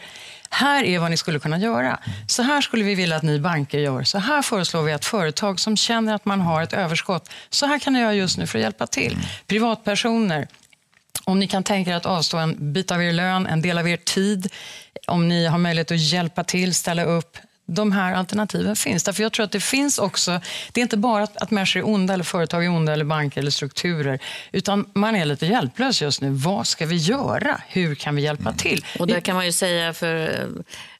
Här 0.50 0.84
är 0.84 0.98
vad 0.98 1.10
ni 1.10 1.16
skulle 1.16 1.38
kunna 1.38 1.58
göra. 1.58 1.98
Så 2.26 2.42
här 2.42 2.60
skulle 2.60 2.84
vi 2.84 2.94
vilja 2.94 3.16
att 3.16 3.22
ni 3.22 3.38
banker 3.38 3.78
gör. 3.78 4.02
Så 4.02 4.18
här 4.18 4.42
föreslår 4.42 4.82
vi 4.82 4.92
att 4.92 5.04
företag 5.04 5.60
som 5.60 5.76
känner 5.76 6.14
att 6.14 6.24
man 6.24 6.40
har 6.40 6.62
ett 6.62 6.72
överskott, 6.72 7.30
så 7.50 7.66
här 7.66 7.78
kan 7.78 7.92
ni 7.92 8.00
göra 8.00 8.14
just 8.14 8.38
nu 8.38 8.46
för 8.46 8.58
att 8.58 8.62
hjälpa 8.62 8.86
till. 8.86 9.18
Privatpersoner, 9.46 10.48
om 11.24 11.38
ni 11.38 11.46
kan 11.46 11.62
tänka 11.62 11.90
er 11.90 11.94
att 11.94 12.06
avstå 12.06 12.36
en 12.36 12.72
bit 12.72 12.90
av 12.90 13.02
er 13.02 13.12
lön, 13.12 13.46
en 13.46 13.62
del 13.62 13.78
av 13.78 13.88
er 13.88 13.96
tid, 13.96 14.52
om 15.06 15.28
ni 15.28 15.46
har 15.46 15.58
möjlighet 15.58 15.90
att 15.90 16.00
hjälpa 16.00 16.44
till, 16.44 16.74
ställa 16.74 17.04
upp, 17.04 17.36
de 17.70 17.92
här 17.92 18.14
alternativen 18.14 18.76
finns. 18.76 19.04
Därför 19.04 19.22
jag 19.22 19.32
tror 19.32 19.44
att 19.44 19.52
det 19.52 19.60
finns 19.60 19.98
också, 19.98 20.40
det 20.72 20.80
är 20.80 20.82
inte 20.82 20.96
bara 20.96 21.22
att, 21.22 21.36
att 21.36 21.50
människor 21.50 21.80
är 21.80 21.88
onda, 21.88 22.14
eller 22.14 22.24
företag 22.24 22.64
är 22.64 22.70
onda, 22.70 22.92
eller 22.92 23.04
banker 23.04 23.40
eller 23.40 23.50
strukturer, 23.50 24.18
utan 24.52 24.90
man 24.94 25.16
är 25.16 25.24
lite 25.24 25.46
hjälplös 25.46 26.02
just 26.02 26.20
nu. 26.20 26.30
Vad 26.30 26.66
ska 26.66 26.86
vi 26.86 26.96
göra? 26.96 27.60
Hur 27.68 27.94
kan 27.94 28.16
vi 28.16 28.22
hjälpa 28.22 28.52
till? 28.52 28.84
Och 28.98 29.06
där 29.06 29.20
kan 29.20 29.36
man 29.36 29.46
ju 29.46 29.52
säga, 29.52 29.94
för 29.94 30.48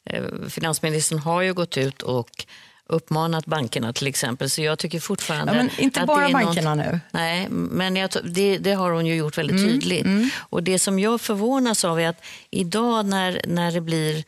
eh, 0.05 0.23
finansministern 0.49 1.19
har 1.19 1.43
ju 1.43 1.55
gått 1.55 1.77
ut 1.77 2.03
och 2.03 2.47
uppmanat 2.87 3.47
bankerna 3.47 3.93
till 3.93 4.07
exempel. 4.07 4.51
Så 4.51 4.63
jag 4.63 4.79
tycker 4.79 5.01
fortfarande... 5.01 5.53
Ja, 5.53 5.63
men 5.63 5.71
inte 5.79 6.05
bara 6.07 6.31
bankerna 6.31 6.75
något, 6.75 6.87
nu. 6.87 7.01
Nej, 7.11 7.49
men 7.51 7.97
jag, 7.97 8.11
det, 8.25 8.59
det, 8.59 8.73
har 8.73 8.91
hon 8.91 9.07
ju 9.07 9.15
gjort 9.15 9.39
väldigt 9.39 9.57
mm, 9.57 9.69
tydligt. 9.69 10.05
Mm. 10.05 10.31
Och 10.37 10.63
det 10.63 10.79
som 10.79 10.99
jag 10.99 11.21
förvånas 11.21 11.85
av 11.85 12.01
är 12.01 12.09
att 12.09 12.25
idag 12.51 13.07
när, 13.07 13.41
när 13.47 13.73
det 13.73 13.81
blir 13.81 14.25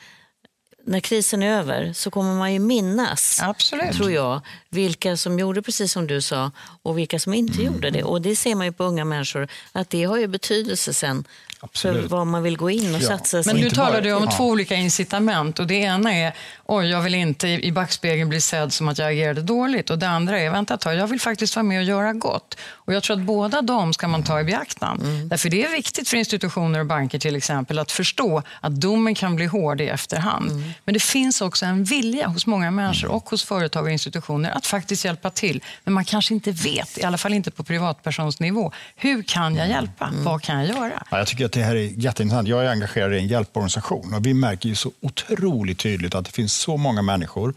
när 0.85 1.01
krisen 1.01 1.43
är 1.43 1.59
över 1.59 1.93
så 1.93 2.11
kommer 2.11 2.35
man 2.35 2.53
ju 2.53 2.59
minnas, 2.59 3.41
Absolut. 3.43 3.97
tror 3.97 4.11
jag, 4.11 4.41
vilka 4.71 5.17
som 5.17 5.39
gjorde 5.39 5.63
precis 5.63 5.93
som 5.93 6.07
du 6.07 6.21
sa 6.21 6.51
och 6.83 6.99
vilka 6.99 7.19
som 7.19 7.35
inte 7.35 7.61
mm. 7.61 7.67
gjorde 7.67 7.91
det. 7.91 8.03
Och 8.03 8.23
det 8.23 8.37
ser 8.37 8.55
man 8.55 8.67
ju 8.67 8.73
på 8.73 8.85
unga 8.85 9.05
människor, 9.05 9.49
att 9.73 9.91
det 9.91 10.05
har 10.05 10.19
ju 10.19 10.27
betydelse 10.27 10.95
sen 10.95 11.25
Absolut. 11.65 12.03
för 12.03 12.09
vad 12.09 12.27
man 12.27 12.43
vill 12.43 12.57
gå 12.57 12.71
in 12.71 12.95
och 12.95 13.01
ja. 13.01 13.07
satsa 13.07 13.43
Men 13.47 13.57
nu 13.57 13.71
talar 13.71 14.01
du 14.01 14.13
om 14.13 14.25
ja. 14.25 14.37
två 14.37 14.45
olika 14.45 14.75
incitament 14.75 15.59
och 15.59 15.67
det 15.67 15.75
ena 15.75 16.15
är 16.15 16.33
oj, 16.67 16.91
jag 16.91 17.01
vill 17.01 17.15
inte 17.15 17.49
i 17.49 17.73
backspegeln 17.73 18.29
bli 18.29 18.41
sedd 18.41 18.73
som 18.73 18.89
att 18.89 18.99
jag 18.99 19.09
agerade 19.09 19.43
dåligt 19.43 19.91
och 19.91 19.99
det 19.99 20.09
andra 20.09 20.41
är 20.41 20.51
vänta 20.51 20.75
ett 20.75 20.81
tag, 20.81 20.95
jag 20.95 21.07
vill 21.07 21.21
faktiskt 21.21 21.57
vara 21.57 21.63
med 21.63 21.79
och 21.79 21.85
göra 21.85 22.13
gott. 22.13 22.59
Och 22.65 22.95
jag 22.95 23.03
tror 23.03 23.17
att 23.17 23.23
båda 23.23 23.63
de 23.63 23.93
ska 23.93 24.09
man 24.09 24.23
ta 24.23 24.41
i 24.41 24.45
beaktan. 24.45 25.01
Mm. 25.01 25.29
Därför 25.29 25.51
det 25.51 25.65
är 25.65 25.71
viktigt 25.71 26.09
för 26.09 26.17
institutioner 26.17 26.81
och 26.81 26.87
banker 26.87 27.19
till 27.19 27.37
exempel 27.37 27.79
att 27.79 27.93
förstå 27.93 28.43
att 28.61 28.81
domen 28.81 29.15
kan 29.15 29.37
bli 29.37 29.47
hård 29.47 29.81
i 29.81 29.89
efterhand. 29.89 30.51
Mm. 30.51 30.73
Men 30.85 30.95
det 30.95 31.03
finns 31.03 31.41
också 31.41 31.67
en 31.67 31.85
vilja 31.85 32.29
hos 32.29 32.47
många 32.47 32.71
människor 32.71 33.11
och 33.11 33.31
hos 33.31 33.45
företag 33.45 33.85
och 33.85 33.91
institutioner 33.91 34.51
att 34.51 34.67
faktiskt 34.67 35.05
hjälpa 35.05 35.31
till. 35.31 35.63
Men 35.85 35.95
man 35.95 36.05
kanske 36.05 36.35
inte 36.35 36.51
vet, 36.51 36.99
i 36.99 37.05
alla 37.05 37.19
fall 37.19 37.33
inte 37.33 37.51
på 37.51 37.65
privatpersonsnivå, 37.65 38.73
hur 38.97 39.23
kan 39.23 39.57
jag 39.57 39.69
hjälpa? 39.69 40.07
Mm. 40.07 40.25
Vad 40.25 40.43
kan 40.43 40.59
jag 40.59 40.69
göra? 40.77 41.03
Ja, 41.11 41.19
jag 41.19 41.27
tycker 41.27 41.45
att 41.45 41.52
det 41.53 41.63
här 41.63 41.77
är 41.77 41.91
jätteintressant. 41.97 42.49
Jag 42.49 42.65
är 42.65 42.69
engagerad 42.69 43.15
i 43.15 43.19
en 43.19 43.27
hjälporganisation 43.27 44.15
och 44.15 44.27
vi 44.27 44.35
märker 44.35 44.69
ju 44.69 44.75
så 44.75 44.93
otroligt 45.01 45.79
tydligt 45.79 46.15
att 46.15 46.25
det 46.25 46.33
finns 46.33 46.53
så 46.55 46.77
många 46.77 47.03
människor, 47.03 47.55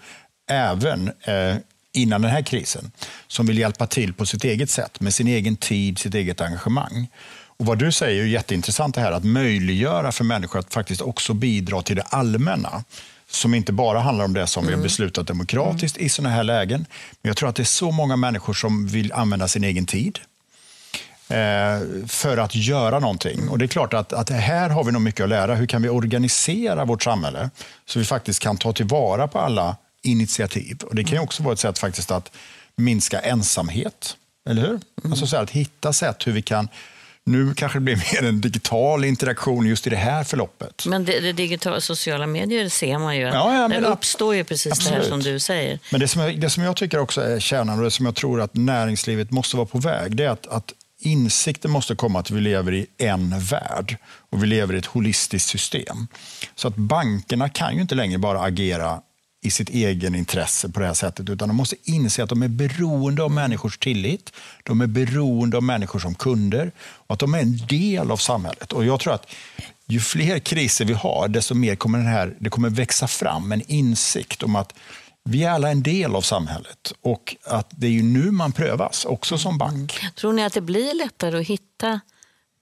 även 0.51 1.07
eh, 1.07 1.55
innan 1.93 2.21
den 2.21 2.31
här 2.31 2.41
krisen, 2.41 2.91
som 3.27 3.45
vill 3.45 3.57
hjälpa 3.57 3.87
till 3.87 4.13
på 4.13 4.25
sitt 4.25 4.43
eget 4.43 4.69
sätt, 4.69 4.99
med 4.99 5.13
sin 5.13 5.27
egen 5.27 5.55
tid, 5.55 5.99
sitt 5.99 6.15
eget 6.15 6.41
engagemang. 6.41 7.07
Och 7.57 7.65
Vad 7.65 7.77
du 7.77 7.91
säger 7.91 8.23
är 8.23 8.27
jätteintressant, 8.27 8.95
det 8.95 9.01
här 9.01 9.11
att 9.11 9.23
möjliggöra 9.23 10.11
för 10.11 10.23
människor 10.23 10.59
att 10.59 10.73
faktiskt 10.73 11.01
också 11.01 11.33
bidra 11.33 11.81
till 11.81 11.95
det 11.95 12.03
allmänna 12.03 12.83
som 13.29 13.53
inte 13.53 13.73
bara 13.73 13.99
handlar 13.99 14.25
om 14.25 14.33
det 14.33 14.47
som 14.47 14.61
mm. 14.61 14.67
vi 14.67 14.73
har 14.73 14.77
mm. 14.77 14.83
beslutat 14.83 15.27
demokratiskt 15.27 15.97
mm. 15.97 16.05
i 16.05 16.09
sådana 16.09 16.35
här 16.35 16.43
lägen. 16.43 16.85
Men 17.21 17.29
jag 17.29 17.37
tror 17.37 17.49
att 17.49 17.55
det 17.55 17.63
är 17.63 17.65
så 17.65 17.91
många 17.91 18.15
människor 18.15 18.53
som 18.53 18.87
vill 18.87 19.13
använda 19.13 19.47
sin 19.47 19.63
egen 19.63 19.85
tid 19.85 20.19
för 22.07 22.37
att 22.37 22.55
göra 22.55 22.99
någonting. 22.99 23.49
Och 23.49 23.57
det 23.57 23.65
är 23.65 23.67
klart 23.67 23.93
att, 23.93 24.13
att 24.13 24.29
här 24.29 24.69
har 24.69 24.83
vi 24.83 24.91
nog 24.91 25.01
mycket 25.01 25.23
att 25.23 25.29
lära. 25.29 25.55
Hur 25.55 25.65
kan 25.65 25.81
vi 25.81 25.89
organisera 25.89 26.85
vårt 26.85 27.03
samhälle 27.03 27.49
så 27.85 27.99
vi 27.99 28.05
faktiskt 28.05 28.39
kan 28.39 28.57
ta 28.57 28.73
tillvara 28.73 29.27
på 29.27 29.39
alla 29.39 29.75
initiativ? 30.03 30.77
Och 30.83 30.95
Det 30.95 31.03
kan 31.03 31.19
också 31.19 31.43
vara 31.43 31.53
ett 31.53 31.59
sätt 31.59 31.79
faktiskt 31.79 32.11
att 32.11 32.31
minska 32.75 33.19
ensamhet. 33.19 34.17
Eller 34.49 34.61
hur? 34.61 34.69
Mm. 34.69 34.81
Alltså 35.03 35.27
så 35.27 35.37
att 35.37 35.49
hitta 35.49 35.93
sätt 35.93 36.27
hur 36.27 36.31
vi 36.31 36.41
kan 36.41 36.69
nu 37.25 37.53
kanske 37.53 37.79
det 37.79 37.81
blir 37.81 37.95
mer 38.13 38.29
en 38.29 38.41
digital 38.41 39.05
interaktion 39.05 39.67
just 39.67 39.87
i 39.87 39.89
det 39.89 39.95
här 39.95 40.23
förloppet. 40.23 40.85
Men 40.85 41.05
det, 41.05 41.19
det 41.19 41.33
digitala 41.33 41.81
sociala 41.81 42.27
medier 42.27 42.69
ser 42.69 42.97
man 42.97 43.17
ju. 43.17 43.23
Ja, 43.23 43.69
ja, 43.71 43.79
det 43.79 43.87
uppstår 43.87 44.35
ju 44.35 44.43
precis 44.43 44.71
absolut. 44.71 44.97
det 44.97 45.03
här 45.03 45.09
som 45.09 45.19
du 45.19 45.39
säger. 45.39 45.79
Men 45.91 45.99
det 45.99 46.07
som, 46.07 46.21
jag, 46.21 46.39
det 46.39 46.49
som 46.49 46.63
jag 46.63 46.75
tycker 46.75 46.99
också 46.99 47.21
är 47.21 47.39
kärnan 47.39 47.77
och 47.77 47.83
det 47.83 47.91
som 47.91 48.05
jag 48.05 48.15
tror 48.15 48.41
att 48.41 48.55
näringslivet 48.55 49.31
måste 49.31 49.57
vara 49.57 49.65
på 49.65 49.77
väg, 49.77 50.15
det 50.15 50.23
är 50.23 50.29
att, 50.29 50.47
att 50.47 50.73
insikten 50.99 51.71
måste 51.71 51.95
komma 51.95 52.19
att 52.19 52.31
vi 52.31 52.41
lever 52.41 52.73
i 52.73 52.87
en 52.97 53.39
värld 53.39 53.97
och 54.29 54.43
vi 54.43 54.47
lever 54.47 54.73
i 54.73 54.77
ett 54.77 54.85
holistiskt 54.85 55.49
system. 55.49 56.07
Så 56.55 56.67
att 56.67 56.75
bankerna 56.75 57.49
kan 57.49 57.75
ju 57.75 57.81
inte 57.81 57.95
längre 57.95 58.17
bara 58.17 58.41
agera 58.41 59.01
i 59.45 59.51
sitt 59.51 59.69
egen 59.69 60.15
intresse 60.15 60.69
på 60.69 60.79
det 60.79 60.85
här 60.85 60.93
sättet, 60.93 61.29
utan 61.29 61.47
de 61.47 61.57
måste 61.57 61.75
inse 61.83 62.23
att 62.23 62.29
de 62.29 62.43
är 62.43 62.47
beroende 62.47 63.23
av 63.23 63.31
människors 63.31 63.77
tillit, 63.77 64.33
de 64.63 64.81
är 64.81 64.87
beroende 64.87 65.57
av 65.57 65.63
människor 65.63 65.99
som 65.99 66.15
kunder 66.15 66.71
och 66.79 67.13
att 67.13 67.19
de 67.19 67.33
är 67.33 67.39
en 67.39 67.57
del 67.57 68.11
av 68.11 68.17
samhället. 68.17 68.73
Och 68.73 68.85
jag 68.85 68.99
tror 68.99 69.13
att 69.13 69.27
ju 69.87 69.99
fler 69.99 70.39
kriser 70.39 70.85
vi 70.85 70.93
har, 70.93 71.27
desto 71.27 71.53
mer 71.53 71.75
kommer 71.75 71.97
den 71.97 72.07
här, 72.07 72.35
det 72.39 72.49
kommer 72.49 72.69
växa 72.69 73.07
fram 73.07 73.51
en 73.51 73.61
insikt 73.67 74.43
om 74.43 74.55
att 74.55 74.73
vi 75.29 75.43
är 75.43 75.49
alla 75.49 75.71
en 75.71 75.83
del 75.83 76.15
av 76.15 76.21
samhället 76.21 76.93
och 77.01 77.35
att 77.43 77.67
det 77.69 77.87
är 77.87 77.91
ju 77.91 78.03
nu 78.03 78.31
man 78.31 78.51
prövas, 78.51 79.05
också 79.05 79.37
som 79.37 79.57
bank. 79.57 80.05
Tror 80.15 80.33
ni 80.33 80.43
att 80.43 80.53
det 80.53 80.61
blir 80.61 80.93
lättare 80.95 81.39
att 81.39 81.47
hitta 81.47 81.99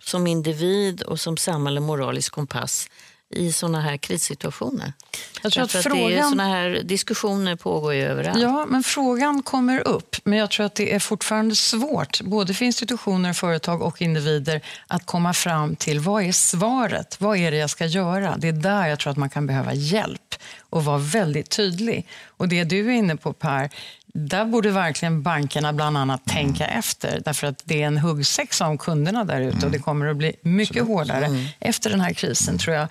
som 0.01 0.27
individ 0.27 1.01
och 1.01 1.19
som 1.19 1.37
samhälle 1.37 1.79
moralisk 1.79 2.33
kompass 2.33 2.87
i 3.33 3.51
såna 3.51 3.81
här 3.81 3.97
krissituationer? 3.97 4.93
Jag 5.41 5.51
tror 5.51 5.63
att, 5.63 5.71
frågan... 5.71 6.09
det 6.09 6.15
är 6.15 6.23
såna 6.23 6.47
här 6.47 6.81
diskussioner 6.83 7.55
pågår 7.55 7.93
ju 7.93 8.03
överallt. 8.03 8.39
Ja, 8.39 8.65
men 8.69 8.83
frågan 8.83 9.43
kommer 9.43 9.87
upp. 9.87 10.15
Men 10.23 10.39
jag 10.39 10.51
tror 10.51 10.65
att 10.65 10.75
det 10.75 10.95
är 10.95 10.99
fortfarande 10.99 11.55
svårt, 11.55 12.21
både 12.21 12.53
för 12.53 12.65
institutioner, 12.65 13.33
företag 13.33 13.81
och 13.81 14.01
individer, 14.01 14.61
att 14.87 15.05
komma 15.05 15.33
fram 15.33 15.75
till 15.75 15.99
vad 15.99 16.23
är 16.23 16.31
svaret? 16.31 17.21
Vad 17.21 17.37
är 17.37 17.51
det 17.51 17.57
jag 17.57 17.69
ska 17.69 17.85
göra? 17.85 18.35
Det 18.37 18.47
är 18.47 18.53
där 18.53 18.87
jag 18.87 18.99
tror 18.99 19.11
att 19.11 19.17
man 19.17 19.29
kan 19.29 19.47
behöva 19.47 19.73
hjälp 19.73 20.35
och 20.69 20.85
vara 20.85 20.97
väldigt 20.97 21.49
tydlig. 21.49 22.07
Och 22.27 22.47
det 22.47 22.63
du 22.63 22.87
är 22.87 22.91
inne 22.91 23.15
på 23.15 23.33
Per, 23.33 23.69
där 24.13 24.45
borde 24.45 24.71
verkligen 24.71 25.23
bankerna 25.23 25.73
bland 25.73 25.97
annat 25.97 26.25
tänka 26.25 26.65
efter. 26.65 27.21
Därför 27.25 27.47
att 27.47 27.61
det 27.65 27.83
är 27.83 27.87
en 27.87 27.97
huggsexa 27.97 28.67
om 28.67 28.77
kunderna 28.77 29.23
där 29.23 29.41
ute 29.41 29.65
och 29.65 29.71
det 29.71 29.79
kommer 29.79 30.05
att 30.05 30.17
bli 30.17 30.35
mycket 30.41 30.87
hårdare 30.87 31.25
mm. 31.25 31.45
efter 31.59 31.89
den 31.89 32.01
här 32.01 32.13
krisen 32.13 32.57
tror 32.57 32.75
jag. 32.75 32.87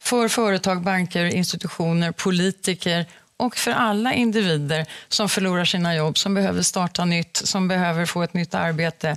För 0.00 0.28
företag, 0.28 0.82
banker, 0.82 1.24
institutioner, 1.24 2.12
politiker 2.12 3.06
och 3.36 3.56
för 3.56 3.70
alla 3.70 4.14
individer 4.14 4.86
som 5.08 5.28
förlorar 5.28 5.64
sina 5.64 5.94
jobb, 5.94 6.18
som 6.18 6.34
behöver 6.34 6.62
starta 6.62 7.04
nytt, 7.04 7.36
som 7.36 7.68
behöver 7.68 8.06
få 8.06 8.22
ett 8.22 8.34
nytt 8.34 8.54
arbete. 8.54 9.16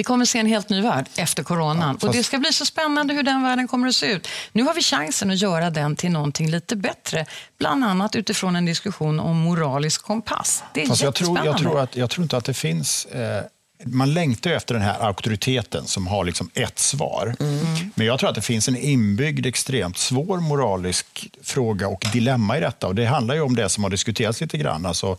Vi 0.00 0.04
kommer 0.04 0.24
se 0.24 0.38
en 0.38 0.46
helt 0.46 0.68
ny 0.68 0.82
värld 0.82 1.06
efter 1.16 1.42
coronan. 1.42 1.88
Ja, 1.88 1.92
fast... 1.92 2.04
Och 2.04 2.12
Det 2.12 2.24
ska 2.24 2.38
bli 2.38 2.52
så 2.52 2.66
spännande 2.66 3.14
hur 3.14 3.22
den 3.22 3.42
världen 3.42 3.68
kommer 3.68 3.88
att 3.88 3.94
se 3.94 4.06
ut. 4.12 4.28
Nu 4.52 4.62
har 4.62 4.74
vi 4.74 4.82
chansen 4.82 5.30
att 5.30 5.40
göra 5.40 5.70
den 5.70 5.96
till 5.96 6.10
någonting 6.10 6.50
lite 6.50 6.76
bättre. 6.76 7.26
Bland 7.58 7.84
annat 7.84 8.16
utifrån 8.16 8.56
en 8.56 8.64
diskussion 8.66 9.20
om 9.20 9.36
moralisk 9.36 10.02
kompass. 10.02 10.62
Det 10.74 10.82
är 10.82 10.86
fast 10.86 11.02
jag 11.02 11.14
tror, 11.14 11.44
jag, 11.44 11.58
tror 11.58 11.80
att, 11.80 11.96
jag 11.96 12.10
tror 12.10 12.22
inte 12.22 12.36
att 12.36 12.44
det 12.44 12.54
finns 12.54 13.04
eh, 13.04 13.42
man 13.84 14.14
längtar 14.14 14.50
efter 14.50 14.74
den 14.74 14.82
här 14.82 15.00
auktoriteten 15.00 15.86
som 15.86 16.06
har 16.06 16.24
liksom 16.24 16.50
ett 16.54 16.78
svar. 16.78 17.36
Mm. 17.40 17.66
Men 17.94 18.06
jag 18.06 18.18
tror 18.18 18.28
att 18.28 18.34
det 18.34 18.42
finns 18.42 18.68
en 18.68 18.76
inbyggd, 18.76 19.46
extremt 19.46 19.98
svår 19.98 20.40
moralisk 20.40 21.28
fråga 21.42 21.88
och 21.88 22.04
dilemma 22.12 22.56
i 22.56 22.60
detta. 22.60 22.86
Och 22.86 22.94
Det 22.94 23.06
handlar 23.06 23.34
ju 23.34 23.40
om 23.40 23.56
det 23.56 23.68
som 23.68 23.84
har 23.84 23.90
diskuterats 23.90 24.40
lite 24.40 24.58
grann. 24.58 24.86
Alltså 24.86 25.16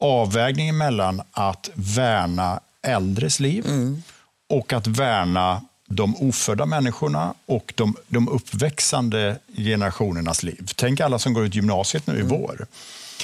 avvägningen 0.00 0.76
mellan 0.76 1.22
att 1.32 1.70
värna 1.74 2.60
äldres 2.86 3.40
liv 3.40 3.66
mm. 3.66 4.02
Och 4.48 4.72
att 4.72 4.86
värna 4.86 5.62
de 5.88 6.16
ofödda 6.16 6.66
människorna 6.66 7.34
och 7.46 7.72
de, 7.76 7.96
de 8.08 8.28
uppväxande 8.28 9.38
generationernas 9.56 10.42
liv. 10.42 10.70
Tänk 10.76 11.00
alla 11.00 11.18
som 11.18 11.32
går 11.32 11.44
ut 11.44 11.54
gymnasiet 11.54 12.06
nu 12.06 12.14
i 12.14 12.20
mm. 12.20 12.28
vår. 12.28 12.66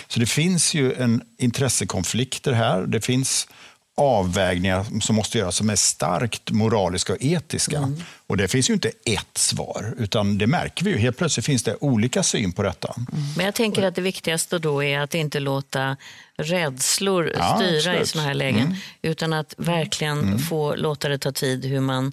Så 0.09 0.21
det 0.21 0.27
finns 0.27 0.75
ju 0.75 0.95
en 0.95 1.23
intressekonflikter 1.39 2.53
här. 2.53 2.83
Det 2.87 3.01
finns 3.01 3.49
avvägningar 3.97 5.01
som 5.01 5.17
måste 5.17 5.39
göras 5.39 5.57
som 5.57 5.71
är 5.71 5.77
starkt 5.77 6.51
moraliska 6.51 7.13
och 7.13 7.19
etiska. 7.21 7.77
Mm. 7.77 8.03
Och 8.27 8.37
det 8.37 8.49
finns 8.49 8.71
ju 8.71 8.75
inte 8.75 8.89
ett 9.05 9.39
svar, 9.39 9.95
utan 9.99 10.39
det 10.39 10.47
märker 10.47 10.85
vi 10.85 10.91
ju. 10.91 10.99
Helt 10.99 11.17
plötsligt 11.17 11.47
finns 11.47 11.63
det 11.63 11.77
olika 11.81 12.23
syn 12.23 12.53
på 12.53 12.63
detta. 12.63 12.95
Mm. 12.97 13.23
Men 13.37 13.45
jag 13.47 13.55
tänker 13.55 13.83
att 13.83 13.95
det 13.95 14.03
viktigaste 14.03 14.59
då 14.59 14.83
är 14.83 15.01
att 15.01 15.15
inte 15.15 15.41
låta 15.41 15.97
rädslor 16.37 17.33
ja, 17.39 17.57
styra 17.57 17.77
absolut. 17.77 18.03
i 18.03 18.07
sådana 18.07 18.29
här 18.29 18.35
lägen, 18.35 18.67
mm. 18.67 18.77
utan 19.03 19.33
att 19.33 19.55
verkligen 19.59 20.19
mm. 20.19 20.39
få 20.39 20.75
låta 20.75 21.09
det 21.09 21.19
ta 21.19 21.33
tid 21.33 21.65
hur 21.65 21.81
man 21.81 22.13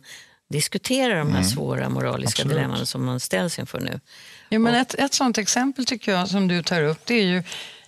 diskuterar 0.49 1.15
de 1.15 1.27
här 1.27 1.37
mm. 1.37 1.49
svåra 1.49 1.89
moraliska 1.89 2.43
dilemman 2.43 2.85
som 2.85 3.05
man 3.05 3.19
ställs 3.19 3.59
inför 3.59 3.79
nu. 3.79 3.99
Ja, 4.49 4.59
men 4.59 4.75
ett, 4.75 4.95
ett 4.95 5.13
sånt 5.13 5.37
exempel 5.37 5.85
tycker 5.85 6.11
jag 6.11 6.27
som 6.27 6.47
du 6.47 6.63
tar 6.63 6.83
upp, 6.83 6.99
det 7.05 7.13
är 7.13 7.25
ju 7.25 7.43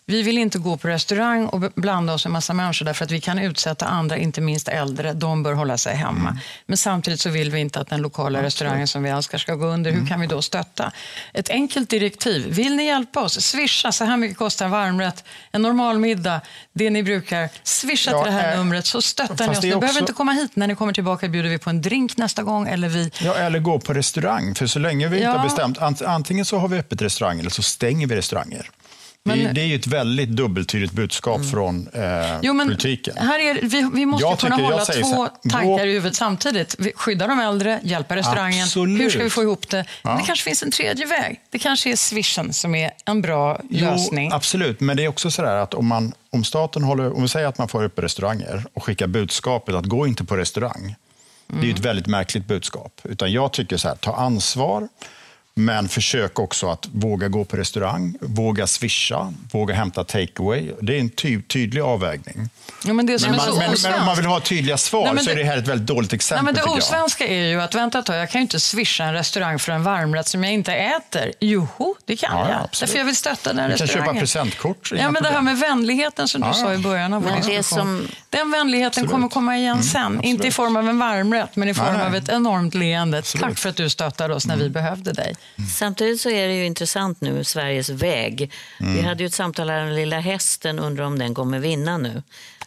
vi 0.06 0.22
vill 0.22 0.38
inte 0.38 0.60
gå 0.60 0.78
på 0.78 0.88
restaurang 0.88 1.46
och 1.46 1.60
blanda 1.76 2.14
oss 2.14 2.26
med 2.26 2.32
massa 2.32 2.54
människor 2.54 2.86
därför 2.86 3.06
att 3.06 3.12
vi 3.12 3.22
kan 3.22 3.40
utsätta 3.40 3.86
andra, 3.86 4.18
inte 4.18 4.42
minst 4.42 4.68
äldre. 4.68 5.14
De 5.14 5.44
bör 5.44 5.54
hålla 5.54 5.78
sig 5.78 5.96
hemma. 5.96 6.30
Mm. 6.30 6.38
Men 6.66 6.78
samtidigt 6.78 7.20
så 7.20 7.30
vill 7.30 7.52
vi 7.52 7.60
inte 7.60 7.80
att 7.80 7.90
den 7.90 8.02
lokala 8.02 8.40
Absolut. 8.40 8.46
restaurangen 8.46 8.88
som 8.88 9.04
vi 9.04 9.10
älskar 9.10 9.38
ska 9.38 9.56
gå 9.56 9.66
under. 9.66 9.92
Hur 9.92 9.98
mm. 9.98 10.10
kan 10.10 10.22
vi 10.22 10.28
då 10.28 10.42
stötta? 10.42 10.92
Ett 11.34 11.50
enkelt 11.50 11.90
direktiv. 11.90 12.48
Vill 12.48 12.76
ni 12.76 12.86
hjälpa 12.86 13.22
oss? 13.22 13.42
Swisha, 13.42 13.92
så 13.92 14.06
här 14.06 14.18
mycket 14.18 14.38
kostar 14.38 14.66
en 14.66 14.72
varmrätt. 14.72 15.24
En 15.52 15.62
normal 15.62 16.00
middag, 16.00 16.42
det 16.74 16.90
ni 16.90 17.04
brukar. 17.04 17.50
Swisha 17.64 18.12
ja, 18.12 18.24
till 18.24 18.34
det 18.34 18.40
här 18.40 18.52
äh, 18.52 18.58
numret 18.58 18.86
så 18.86 19.02
stöttar 19.02 19.48
ni 19.48 19.52
oss. 19.58 19.64
Ni 19.64 19.70
också... 19.70 19.80
behöver 19.80 20.00
inte 20.00 20.14
komma 20.14 20.32
hit. 20.32 20.56
När 20.56 20.68
ni 20.68 20.76
kommer 20.76 20.94
tillbaka 20.94 21.28
bjuder 21.28 21.50
vi 21.50 21.58
på 21.58 21.70
en 21.70 21.82
drink 21.82 22.18
nästa 22.18 22.44
gång. 22.44 22.68
Eller, 22.68 22.90
vi... 22.90 23.12
ja, 23.22 23.36
eller 23.36 23.60
gå 23.60 23.80
på 23.80 23.94
restaurang. 23.94 24.56
För 24.56 24.68
så 24.68 24.80
länge 24.80 25.08
vi 25.08 25.22
ja. 25.22 25.30
inte 25.30 25.40
har 25.40 25.46
bestämt, 25.46 26.02
antingen 26.02 26.46
så 26.46 26.58
har 26.58 26.68
vi 26.68 26.80
öppet 26.80 27.02
restaurang 27.02 27.40
eller 27.40 27.50
så 27.50 27.62
stänger 27.62 28.08
vi 28.08 28.16
restauranger. 28.16 28.70
Men, 29.24 29.54
det, 29.54 29.62
är 29.62 29.66
ju 29.66 29.76
ett 29.76 29.88
väldigt 29.88 30.30
dubbeltydigt 30.30 30.94
budskap 30.94 31.38
mm. 31.38 31.50
från 31.50 31.88
eh, 31.94 32.40
jo, 32.42 32.54
men 32.54 32.68
politiken. 32.68 33.18
Här 33.18 33.40
är, 33.40 33.54
vi, 33.62 33.90
vi 33.94 34.06
måste 34.06 34.28
jag 34.28 34.40
kunna 34.40 34.56
hålla 34.56 34.86
två 34.86 35.22
här, 35.24 35.50
tankar 35.50 35.88
i 35.88 35.94
huvudet 35.94 36.16
samtidigt. 36.16 36.76
Skydda 36.96 37.28
de 37.28 37.40
äldre, 37.40 37.80
hjälpa 37.84 38.16
restaurangen. 38.16 38.64
Absolut. 38.64 39.02
Hur 39.02 39.10
ska 39.10 39.24
vi 39.24 39.30
få 39.30 39.44
ihop 39.44 39.70
det? 39.70 39.86
Ja. 40.02 40.18
det 40.18 40.24
kanske 40.26 40.44
finns 40.44 40.64
en 40.64 40.72
tredje 40.72 41.06
väg. 41.06 41.40
Det 41.50 41.60
kanske 41.60 41.92
är 41.92 41.96
swishen 41.96 42.54
som 42.54 42.76
är 42.76 42.92
en 43.06 43.22
bra 43.22 43.60
jo, 43.70 43.86
lösning. 43.86 44.32
Absolut, 44.32 44.80
men 44.80 44.98
det 44.98 45.04
är 45.04 45.08
också 45.08 45.32
så 45.32 45.46
att 45.46 45.74
om, 45.74 45.88
man, 45.88 46.14
om 46.30 46.44
staten 46.44 46.84
håller, 46.84 47.16
om 47.16 47.22
vi 47.22 47.28
säger 47.28 47.48
att 47.48 47.58
man 47.58 47.68
får 47.68 47.84
upp 47.84 48.00
restauranger 48.00 48.66
och 48.74 48.84
skickar 48.84 49.08
budskapet 49.08 49.76
att 49.76 49.86
gå 49.86 50.08
inte 50.08 50.24
på 50.24 50.38
restaurang. 50.38 50.96
Mm. 51.50 51.62
Det 51.62 51.68
är 51.68 51.72
ett 51.72 51.78
mm. 51.78 51.82
väldigt 51.82 52.08
märkligt 52.08 52.46
budskap. 52.48 53.02
Utan 53.04 53.32
jag 53.32 53.54
tycker 53.54 53.78
så 53.78 53.88
här, 53.88 53.96
ta 53.96 54.16
ansvar. 54.16 54.88
Men 55.54 55.90
försök 55.90 56.40
också 56.40 56.70
att 56.70 56.88
våga 56.94 57.28
gå 57.28 57.46
på 57.46 57.58
restaurang, 57.58 58.16
våga 58.22 58.68
swisha, 58.68 59.34
våga 59.52 59.74
hämta 59.74 60.04
takeaway. 60.04 60.72
Det 60.82 60.96
är 60.96 61.00
en 61.00 61.10
ty 61.10 61.42
tydlig 61.42 61.82
avvägning. 61.82 62.50
Ja, 62.86 62.94
men, 62.94 63.06
det 63.06 63.22
men, 63.22 63.36
man, 63.36 63.58
men, 63.58 63.76
men, 63.84 64.00
om 64.00 64.06
man 64.06 64.16
vill 64.16 64.26
ha 64.26 64.40
tydliga 64.40 64.78
svar 64.78 65.06
nej, 65.06 65.14
det, 65.14 65.24
så 65.24 65.30
är 65.30 65.36
det 65.36 65.44
här 65.44 65.58
ett 65.58 65.68
väldigt 65.68 65.88
dåligt 65.88 66.14
exempel. 66.14 66.46
Nej, 66.46 66.54
men 66.54 66.74
det 66.74 66.78
osvenska 66.78 67.28
är 67.28 67.46
ju 67.46 67.62
att 67.62 67.76
vänta 67.76 68.00
ett 68.00 68.06
tag, 68.06 68.16
jag 68.16 68.30
kan 68.30 68.40
ju 68.40 68.44
inte 68.44 68.60
swisha 68.60 69.04
en 69.04 69.14
restaurang 69.14 69.60
för 69.60 69.72
en 69.72 69.84
varmrätt 69.84 70.28
som 70.28 70.44
jag 70.44 70.54
inte 70.54 70.74
äter. 70.74 71.32
Joho, 71.40 71.96
det 72.06 72.16
kan 72.16 72.38
ja, 72.38 72.50
jag. 72.50 72.62
Absolut. 72.64 72.80
Därför 72.80 72.98
jag 72.98 73.06
vill 73.06 73.16
stötta 73.16 73.54
den 73.54 73.70
du 73.70 73.76
restaurangen. 73.76 74.06
kan 74.06 74.06
köpa 74.06 74.20
presentkort. 74.20 74.92
Ja, 74.96 75.12
men 75.12 75.24
det 75.24 75.30
här 75.30 75.42
med 75.42 75.58
vänligheten 75.58 76.28
som 76.28 76.42
du 76.42 76.48
ja. 76.48 76.54
sa 76.54 76.74
i 76.74 76.78
början 76.78 77.14
av 77.14 77.24
vår 77.24 77.32
det 77.48 77.64
som... 77.64 78.08
Den 78.30 78.52
vänligheten 78.52 78.88
absolut. 78.88 79.12
kommer 79.12 79.28
komma 79.28 79.58
igen 79.58 79.72
mm, 79.72 79.84
sen. 79.84 80.02
Absolut. 80.02 80.26
Inte 80.26 80.48
i 80.48 80.52
form 80.52 80.76
av 80.76 80.90
en 80.90 81.00
varmrätt, 81.00 81.56
men 81.56 81.70
i 81.70 81.74
form 81.74 81.94
nej, 81.94 82.06
av 82.06 82.16
ett 82.16 82.30
enormt 82.30 82.74
leende. 82.74 83.18
Absolut. 83.18 83.44
Tack 83.44 83.58
för 83.58 83.70
att 83.70 83.76
du 83.76 83.90
stöttade 83.90 84.34
oss 84.34 84.46
när 84.46 84.54
mm. 84.54 84.64
vi 84.64 84.70
behövde 84.70 85.14
dig. 85.14 85.36
Mm. 85.58 85.70
Samtidigt 85.70 86.22
så 86.22 86.30
är 86.30 86.48
det 86.48 86.56
ju 86.56 86.66
intressant 86.66 87.22
nu, 87.22 87.44
Sveriges 87.44 87.90
väg. 87.90 88.52
Mm. 88.80 88.94
Vi 88.94 89.02
hade 89.02 89.24
ju 89.24 89.28
ett 89.28 89.34
samtal 89.34 89.70
här 89.70 89.84
om 89.84 89.92
Lilla 89.92 90.20
Hästen, 90.20 90.80
undrar 90.80 91.06
om 91.06 91.20
den 91.20 91.34
kommer 91.34 91.60
vinna 91.60 91.98
nu. 91.98 92.24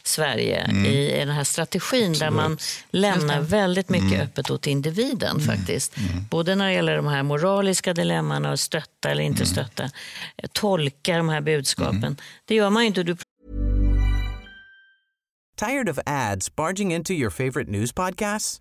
Sverige 0.07 0.59
mm. 0.59 0.85
i 0.87 1.19
den 1.19 1.29
här 1.29 1.45
strategin 1.45 2.11
Absolut. 2.11 2.21
där 2.21 2.31
man 2.31 2.59
lämnar 2.91 3.41
väldigt 3.41 3.89
mycket 3.89 4.13
mm. 4.13 4.21
öppet 4.21 4.51
åt 4.51 4.67
individen 4.67 5.41
mm. 5.41 5.47
faktiskt. 5.47 5.97
Mm. 5.97 6.25
Både 6.31 6.55
när 6.55 6.67
det 6.67 6.73
gäller 6.73 6.97
de 6.97 7.07
här 7.07 7.23
moraliska 7.23 7.95
dilemmana 7.95 8.53
och 8.53 8.61
stötta 8.61 9.11
eller 9.11 9.23
inte 9.23 9.43
mm. 9.43 9.47
stötta. 9.47 9.91
Tolka 10.53 11.17
de 11.17 11.29
här 11.29 11.41
budskapen. 11.41 11.97
Mm. 11.97 12.17
Det 12.45 12.55
gör 12.55 12.71
man 12.71 12.83
ju 12.83 12.87
inte. 12.87 13.03
Du... 13.03 13.17
Tired 15.59 15.89
of 15.89 15.99
ads 16.07 16.57
barging 16.57 16.95
into 16.95 17.13
your 17.13 17.31
favorite 17.31 17.71
news 17.71 17.93
podcasts? 17.93 18.61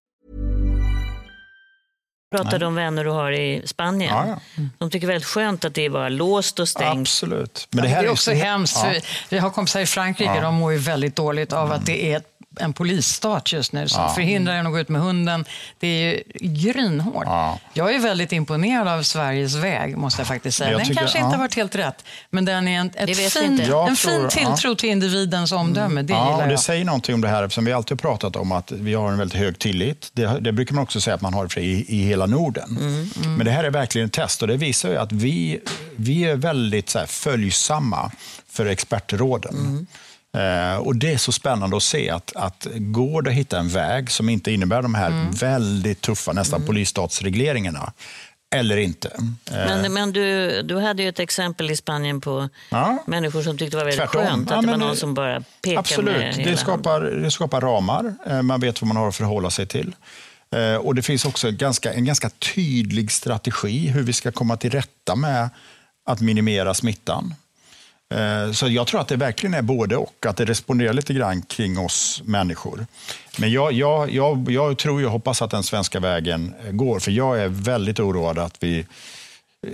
Pratade 2.31 2.65
om 2.65 2.75
vänner 2.75 3.03
du 3.03 3.09
har 3.09 3.31
i 3.31 3.61
Spanien. 3.65 4.15
Ja, 4.15 4.39
ja. 4.55 4.63
De 4.77 4.89
tycker 4.89 5.07
väldigt 5.07 5.25
skönt 5.25 5.65
att 5.65 5.73
det 5.73 5.85
är 5.85 5.89
bara 5.89 6.09
låst 6.09 6.59
och 6.59 6.69
stängt. 6.69 6.99
Absolut. 6.99 7.67
Men 7.69 7.83
det, 7.83 7.89
här 7.89 8.01
det 8.01 8.07
är 8.07 8.11
också 8.11 8.31
är... 8.31 8.35
hemskt. 8.35 8.79
Ja. 8.83 8.93
Vi 9.29 9.37
har 9.37 9.49
kompisar 9.49 9.79
i 9.79 9.85
Frankrike, 9.85 10.35
ja. 10.35 10.41
de 10.41 10.55
mår 10.55 10.71
ju 10.71 10.77
väldigt 10.77 11.15
dåligt 11.15 11.53
av 11.53 11.65
mm. 11.65 11.79
att 11.79 11.85
det 11.85 12.13
är 12.13 12.17
ett 12.17 12.30
en 12.59 12.73
polisstat 12.73 13.53
just 13.53 13.73
nu 13.73 13.87
som 13.87 14.01
ja. 14.01 14.09
förhindrar 14.09 14.53
en 14.53 14.67
att 14.67 14.73
gå 14.73 14.79
ut 14.79 14.89
med 14.89 15.01
hunden. 15.01 15.45
Det 15.79 15.87
är 15.87 16.23
grynhårt. 16.39 17.23
Ja. 17.25 17.59
Jag 17.73 17.95
är 17.95 17.99
väldigt 17.99 18.31
imponerad 18.31 18.87
av 18.87 19.03
Sveriges 19.03 19.55
väg, 19.55 19.97
måste 19.97 20.21
jag 20.21 20.27
faktiskt 20.27 20.57
säga. 20.57 20.71
Jag 20.71 20.79
den 20.79 20.87
tycker, 20.87 20.99
kanske 20.99 21.17
ja. 21.17 21.25
inte 21.25 21.37
har 21.37 21.43
varit 21.43 21.55
helt 21.55 21.75
rätt, 21.75 22.05
men 22.29 22.45
den 22.45 22.67
är 22.67 22.79
en, 22.79 22.91
ett 22.95 23.17
fin, 23.17 23.61
en 23.87 23.95
fin 23.95 24.27
tilltro 24.29 24.75
till 24.75 24.89
individens 24.89 25.51
omdöme. 25.51 26.01
Det 26.01 26.13
ja, 26.13 26.45
det 26.49 26.57
säger 26.57 26.85
någonting 26.85 27.15
om 27.15 27.21
det 27.21 27.27
här, 27.27 27.49
som 27.49 27.65
vi 27.65 27.73
alltid 27.73 27.91
har 27.91 28.09
pratat 28.09 28.35
om, 28.35 28.51
att 28.51 28.71
vi 28.71 28.93
har 28.93 29.11
en 29.11 29.17
väldigt 29.17 29.39
hög 29.39 29.59
tillit. 29.59 30.09
Det, 30.13 30.39
det 30.39 30.51
brukar 30.51 30.75
man 30.75 30.83
också 30.83 31.01
säga 31.01 31.15
att 31.15 31.21
man 31.21 31.33
har 31.33 31.59
i, 31.59 31.85
i 31.87 32.03
hela 32.03 32.25
Norden. 32.25 32.77
Mm, 32.79 32.93
mm. 32.93 33.35
Men 33.35 33.45
det 33.45 33.51
här 33.51 33.63
är 33.63 33.69
verkligen 33.69 34.07
ett 34.07 34.13
test 34.13 34.41
och 34.41 34.47
det 34.47 34.57
visar 34.57 34.89
ju 34.89 34.97
att 34.97 35.11
vi, 35.11 35.59
vi 35.95 36.23
är 36.23 36.35
väldigt 36.35 36.89
så 36.89 36.99
här, 36.99 37.05
följsamma 37.05 38.11
för 38.49 38.65
expertråden. 38.65 39.55
Mm. 39.55 39.87
Eh, 40.37 40.77
och 40.77 40.95
Det 40.95 41.13
är 41.13 41.17
så 41.17 41.31
spännande 41.31 41.77
att 41.77 41.83
se 41.83 42.09
att, 42.09 42.35
att 42.35 42.67
går 42.75 43.21
det 43.21 43.29
att 43.29 43.35
hitta 43.35 43.59
en 43.59 43.69
väg 43.69 44.11
som 44.11 44.29
inte 44.29 44.51
innebär 44.51 44.81
de 44.81 44.95
här 44.95 45.07
mm. 45.07 45.31
väldigt 45.31 46.01
tuffa, 46.01 46.33
nästan 46.33 46.57
mm. 46.57 46.67
polisstatsregleringarna, 46.67 47.93
eller 48.55 48.77
inte. 48.77 49.09
Eh, 49.17 49.55
men, 49.55 49.93
men 49.93 50.11
du, 50.11 50.61
du 50.61 50.79
hade 50.79 51.03
ju 51.03 51.09
ett 51.09 51.19
exempel 51.19 51.71
i 51.71 51.75
Spanien 51.75 52.21
på 52.21 52.49
ja. 52.69 53.03
människor 53.07 53.41
som 53.41 53.57
tyckte 53.57 53.77
det 53.77 53.83
var 53.83 53.91
väldigt 53.91 54.11
Tvärtom. 54.11 54.27
skönt 54.27 54.51
att 54.51 54.55
ja, 54.55 54.61
det 54.61 54.67
var 54.67 54.77
någon 54.77 54.97
som 54.97 55.13
bara 55.13 55.43
pekade 55.61 55.79
absolut. 55.79 56.37
med 56.37 56.45
det 56.45 56.57
skapar, 56.57 57.01
det 57.01 57.31
skapar 57.31 57.61
ramar, 57.61 58.13
eh, 58.27 58.41
man 58.41 58.59
vet 58.59 58.81
vad 58.81 58.87
man 58.87 58.97
har 58.97 59.07
att 59.07 59.15
förhålla 59.15 59.49
sig 59.49 59.65
till. 59.65 59.95
Och 60.81 60.95
Det 60.95 61.01
finns 61.01 61.25
också 61.25 61.47
en 61.47 61.57
ganska, 61.57 61.93
en 61.93 62.05
ganska 62.05 62.29
tydlig 62.29 63.11
strategi 63.11 63.87
hur 63.87 64.03
vi 64.03 64.13
ska 64.13 64.31
komma 64.31 64.57
till 64.57 64.71
rätta 64.71 65.15
med 65.15 65.49
att 66.05 66.21
minimera 66.21 66.73
smittan. 66.73 67.33
Eh, 68.11 68.51
så 68.51 68.67
jag 68.67 68.87
tror 68.87 69.01
att 69.01 69.07
det 69.07 69.15
verkligen 69.15 69.53
är 69.53 69.61
både 69.61 69.97
och, 69.97 70.25
att 70.25 70.37
det 70.37 70.45
responderar 70.45 70.93
lite 70.93 71.13
grann 71.13 71.41
kring 71.41 71.79
oss 71.79 72.21
människor. 72.25 72.85
Men 73.37 73.51
jag, 73.51 73.73
jag, 73.73 74.11
jag, 74.11 74.51
jag 74.51 74.77
tror 74.77 75.01
och 75.01 75.11
hoppas 75.11 75.41
att 75.41 75.51
den 75.51 75.63
svenska 75.63 75.99
vägen 75.99 76.53
går, 76.71 76.99
för 76.99 77.11
jag 77.11 77.39
är 77.39 77.47
väldigt 77.47 77.99
oroad 77.99 78.37
att 78.37 78.57
vi 78.59 78.85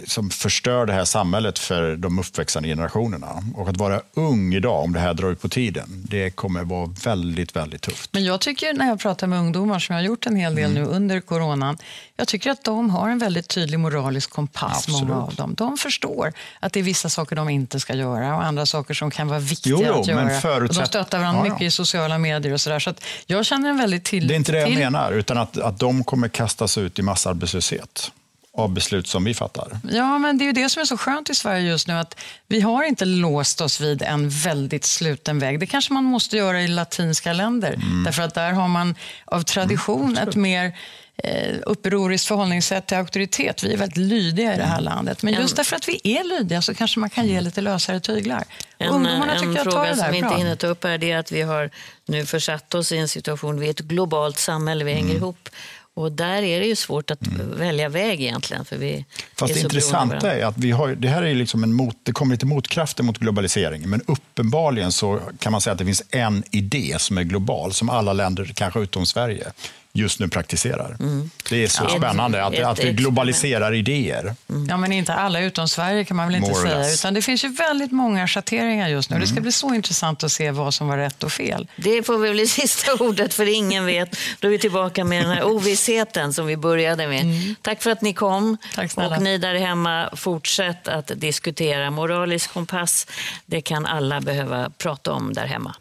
som 0.08 0.30
förstör 0.30 0.86
det 0.86 0.94
här 0.94 1.06
samhället 1.06 1.60
för 1.60 1.96
de 1.96 2.20
uppväxande 2.20 2.70
generationerna. 2.70 3.44
Och 3.56 3.70
att 3.70 3.78
vara 3.78 4.02
ung 4.14 4.54
idag, 4.54 4.84
om 4.84 4.94
det 4.94 5.00
här 5.00 5.14
drar 5.14 5.32
ut 5.32 5.42
på 5.42 5.50
tiden, 5.50 6.06
det 6.10 6.30
kommer 6.30 6.64
vara 6.64 6.90
väldigt, 7.04 7.56
väldigt 7.56 7.82
tufft. 7.82 8.14
Men 8.14 8.24
jag 8.24 8.42
tycker 8.42 8.74
när 8.74 8.88
jag 8.88 9.00
pratar 9.00 9.28
med 9.28 9.40
ungdomar, 9.40 9.80
som 9.80 9.96
jag 9.96 10.02
har 10.02 10.06
gjort 10.06 10.26
en 10.26 10.36
hel 10.36 10.56
del 10.56 10.72
mm. 10.72 10.84
nu 10.84 10.90
under 10.90 11.20
coronan, 11.20 11.78
jag 12.16 12.28
tycker 12.28 12.52
att 12.52 12.64
de 12.64 12.90
har 12.90 13.10
en 13.10 13.20
väldigt 13.20 13.48
tydlig 13.48 13.80
moralisk 13.80 14.30
kompass, 14.30 14.78
Absolut. 14.78 15.02
många 15.02 15.22
av 15.22 15.36
dem. 15.36 15.54
De 15.58 15.78
förstår 15.78 16.34
att 16.60 16.74
det 16.74 16.80
är 16.80 16.84
vissa 16.84 17.10
saker 17.10 17.36
de 17.36 17.50
inte 17.50 17.80
ska 17.80 17.94
göra 17.94 18.36
och 18.36 18.44
andra 18.44 18.66
saker 18.66 18.94
som 18.94 19.12
kan 19.12 19.28
vara 19.28 19.40
viktiga 19.40 19.78
jo, 19.78 19.84
jo, 19.88 20.02
att 20.02 20.08
göra. 20.08 20.30
Förutsätt... 20.30 20.78
Och 20.78 20.84
de 20.84 20.88
stöttar 20.88 21.20
varandra 21.20 21.42
ja, 21.42 21.48
ja. 21.48 21.54
mycket 21.54 21.68
i 21.68 21.72
sociala 21.72 22.18
medier 22.18 22.54
och 22.54 22.62
sådär. 22.62 22.80
Så 22.80 22.90
att 22.90 23.04
jag 23.26 23.46
känner 23.46 23.70
en 23.70 23.78
väldigt 23.78 24.04
till... 24.04 24.28
Det 24.28 24.34
är 24.34 24.36
inte 24.36 24.52
det 24.52 24.60
jag 24.60 24.74
menar, 24.74 25.12
utan 25.12 25.38
att, 25.38 25.58
att 25.58 25.80
de 25.80 26.04
kommer 26.04 26.28
kastas 26.28 26.78
ut 26.78 27.00
i 27.00 27.02
massarbetslöshet 27.02 28.12
av 28.58 28.74
beslut 28.74 29.08
som 29.08 29.24
vi 29.24 29.34
fattar. 29.34 29.80
Ja, 29.92 30.18
men 30.18 30.38
det 30.38 30.44
är 30.44 30.46
ju 30.46 30.52
det 30.52 30.70
som 30.70 30.82
är 30.82 30.86
så 30.86 30.98
skönt 30.98 31.30
i 31.30 31.36
Sverige 31.36 31.70
just 31.70 31.88
nu, 31.88 31.94
att 31.94 32.20
vi 32.48 32.62
har 32.62 32.84
inte 32.84 33.06
låst 33.06 33.62
oss 33.62 33.82
vid 33.82 34.02
en 34.02 34.30
väldigt 34.30 34.86
sluten 34.86 35.40
väg. 35.40 35.60
Det 35.60 35.66
kanske 35.66 35.94
man 35.94 36.04
måste 36.04 36.38
göra 36.38 36.62
i 36.62 36.68
latinska 36.68 37.34
länder, 37.34 37.74
mm. 37.74 38.04
därför 38.04 38.24
att 38.24 38.34
där 38.34 38.52
har 38.52 38.68
man 38.68 38.96
av 39.26 39.42
tradition 39.42 40.18
mm, 40.18 40.30
ett 40.30 40.36
mer 40.36 40.78
eh, 41.24 41.56
upproriskt 41.66 42.28
förhållningssätt 42.28 42.88
till 42.88 42.98
auktoritet. 42.98 43.64
Vi 43.64 43.74
är 43.74 43.78
väldigt 43.78 43.98
lydiga 43.98 44.54
i 44.54 44.58
det 44.58 44.64
här 44.64 44.80
mm. 44.80 44.84
landet. 44.84 45.24
Men 45.24 45.34
just 45.34 45.56
därför 45.56 45.76
att 45.76 45.88
vi 45.88 46.02
är 46.04 46.24
lydiga 46.24 46.62
så 46.62 46.74
kanske 46.74 47.00
man 47.00 47.10
kan 47.10 47.28
ge 47.28 47.42
lite 47.42 47.62
lösare 47.62 48.00
tyglar. 48.00 48.44
En, 48.78 48.90
Ungdomarna 48.90 49.36
en 49.36 49.42
tycker 49.42 49.64
fråga 49.64 49.96
som 49.96 50.12
vi 50.12 50.18
inte 50.18 50.36
hinner 50.36 50.56
ta 50.56 50.68
upp 50.68 50.84
här 50.84 51.04
är 51.04 51.18
att 51.18 51.32
vi 51.32 51.42
har 51.42 51.70
nu 52.06 52.26
försatt 52.26 52.76
oss 52.76 52.92
i 52.92 52.98
en 52.98 53.08
situation, 53.08 53.60
vi 53.60 53.66
är 53.66 53.72
ett 53.72 53.80
globalt 53.80 54.38
samhälle, 54.38 54.84
vi 54.84 54.94
hänger 54.94 55.10
mm. 55.10 55.18
ihop. 55.18 55.50
Och 55.98 56.12
där 56.12 56.42
är 56.42 56.60
det 56.60 56.66
ju 56.66 56.76
svårt 56.76 57.12
att 57.12 57.28
mm. 57.28 57.58
välja 57.58 57.90
väg 57.90 58.22
egentligen. 58.22 58.66
För 58.66 58.78
vi 58.78 59.06
Fast 59.36 59.54
det 59.54 59.60
intressanta 59.60 60.34
är 60.34 60.46
att 60.46 60.58
vi 60.58 60.72
har, 60.72 60.96
det 60.96 61.08
här 61.08 61.24
är 61.24 61.36
liksom 61.36 61.64
en 61.64 61.74
mot, 61.74 61.96
det 62.04 62.12
kommer 62.12 62.36
lite 62.36 62.46
motkrafter 62.46 63.04
mot 63.04 63.18
globaliseringen. 63.18 63.90
Men 63.90 64.02
uppenbarligen 64.08 64.92
så 64.92 65.20
kan 65.40 65.52
man 65.52 65.62
säga 65.62 65.72
att 65.72 65.78
det 65.78 65.86
finns 65.86 66.04
en 66.10 66.44
idé 66.52 66.96
som 67.00 67.18
är 67.18 67.24
global, 67.24 67.74
som 67.74 67.90
alla 67.90 68.14
länder, 68.14 68.52
kanske 68.56 68.80
utom 68.80 69.06
Sverige, 69.06 69.52
just 69.98 70.20
nu 70.20 70.28
praktiserar. 70.28 70.98
Mm. 71.00 71.30
Det 71.50 71.64
är 71.64 71.68
så 71.68 71.84
ja, 71.84 71.98
spännande 71.98 72.46
att, 72.46 72.54
ett, 72.54 72.66
att 72.66 72.84
vi 72.84 72.92
globaliserar 72.92 73.74
idéer. 73.74 74.36
Mm. 74.50 74.68
Ja, 74.70 74.78
men 74.78 74.92
inte 74.92 75.14
alla 75.14 75.40
utom 75.40 75.68
Sverige 75.68 76.06
kan 76.06 76.18
man 76.18 76.28
väl 76.28 76.36
inte 76.36 76.50
More 76.50 76.70
säga. 76.70 76.94
Utan 76.94 77.14
det 77.14 77.22
finns 77.22 77.44
ju 77.44 77.48
väldigt 77.48 77.92
många 77.92 78.28
schatteringar 78.28 78.88
just 78.88 79.10
nu. 79.10 79.16
Mm. 79.16 79.22
Det 79.22 79.28
ska 79.28 79.34
mm. 79.34 79.44
bli 79.44 79.52
så 79.52 79.74
intressant 79.74 80.24
att 80.24 80.32
se 80.32 80.52
vad 80.52 80.74
som 80.74 80.88
var 80.88 80.98
rätt 80.98 81.24
och 81.24 81.32
fel. 81.32 81.68
Det 81.76 82.04
får 82.04 82.18
väl 82.18 82.32
bli 82.32 82.48
sista 82.62 82.94
ordet, 82.94 83.34
för 83.34 83.46
ingen 83.46 83.86
vet. 83.86 84.18
Då 84.40 84.48
är 84.48 84.52
vi 84.52 84.60
tillbaka 84.60 85.04
med 85.04 85.24
den 85.24 85.32
här 85.32 85.44
ovissheten 85.44 86.34
som 86.34 86.46
vi 86.48 86.58
började 86.58 87.08
med. 87.08 87.22
Mm. 87.22 87.56
Tack 87.62 87.84
för 87.84 87.92
att 87.92 88.02
ni 88.02 88.14
kom. 88.14 88.58
Tack 88.76 88.98
och 88.98 89.22
ni 89.22 89.38
där 89.38 89.56
hemma, 89.56 90.10
fortsätt 90.16 90.88
att 90.88 91.12
diskutera. 91.16 91.92
Moralisk 91.92 92.54
kompass, 92.54 93.08
det 93.46 93.62
kan 93.62 93.86
alla 93.86 94.22
behöva 94.22 94.70
prata 94.78 95.12
om 95.12 95.34
där 95.34 95.46
hemma. 95.46 95.76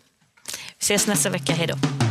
Vi 0.79 0.83
ses 0.85 1.07
nästa 1.07 1.31
vecka. 1.31 1.53
Hej 1.53 1.67
då. 1.67 2.06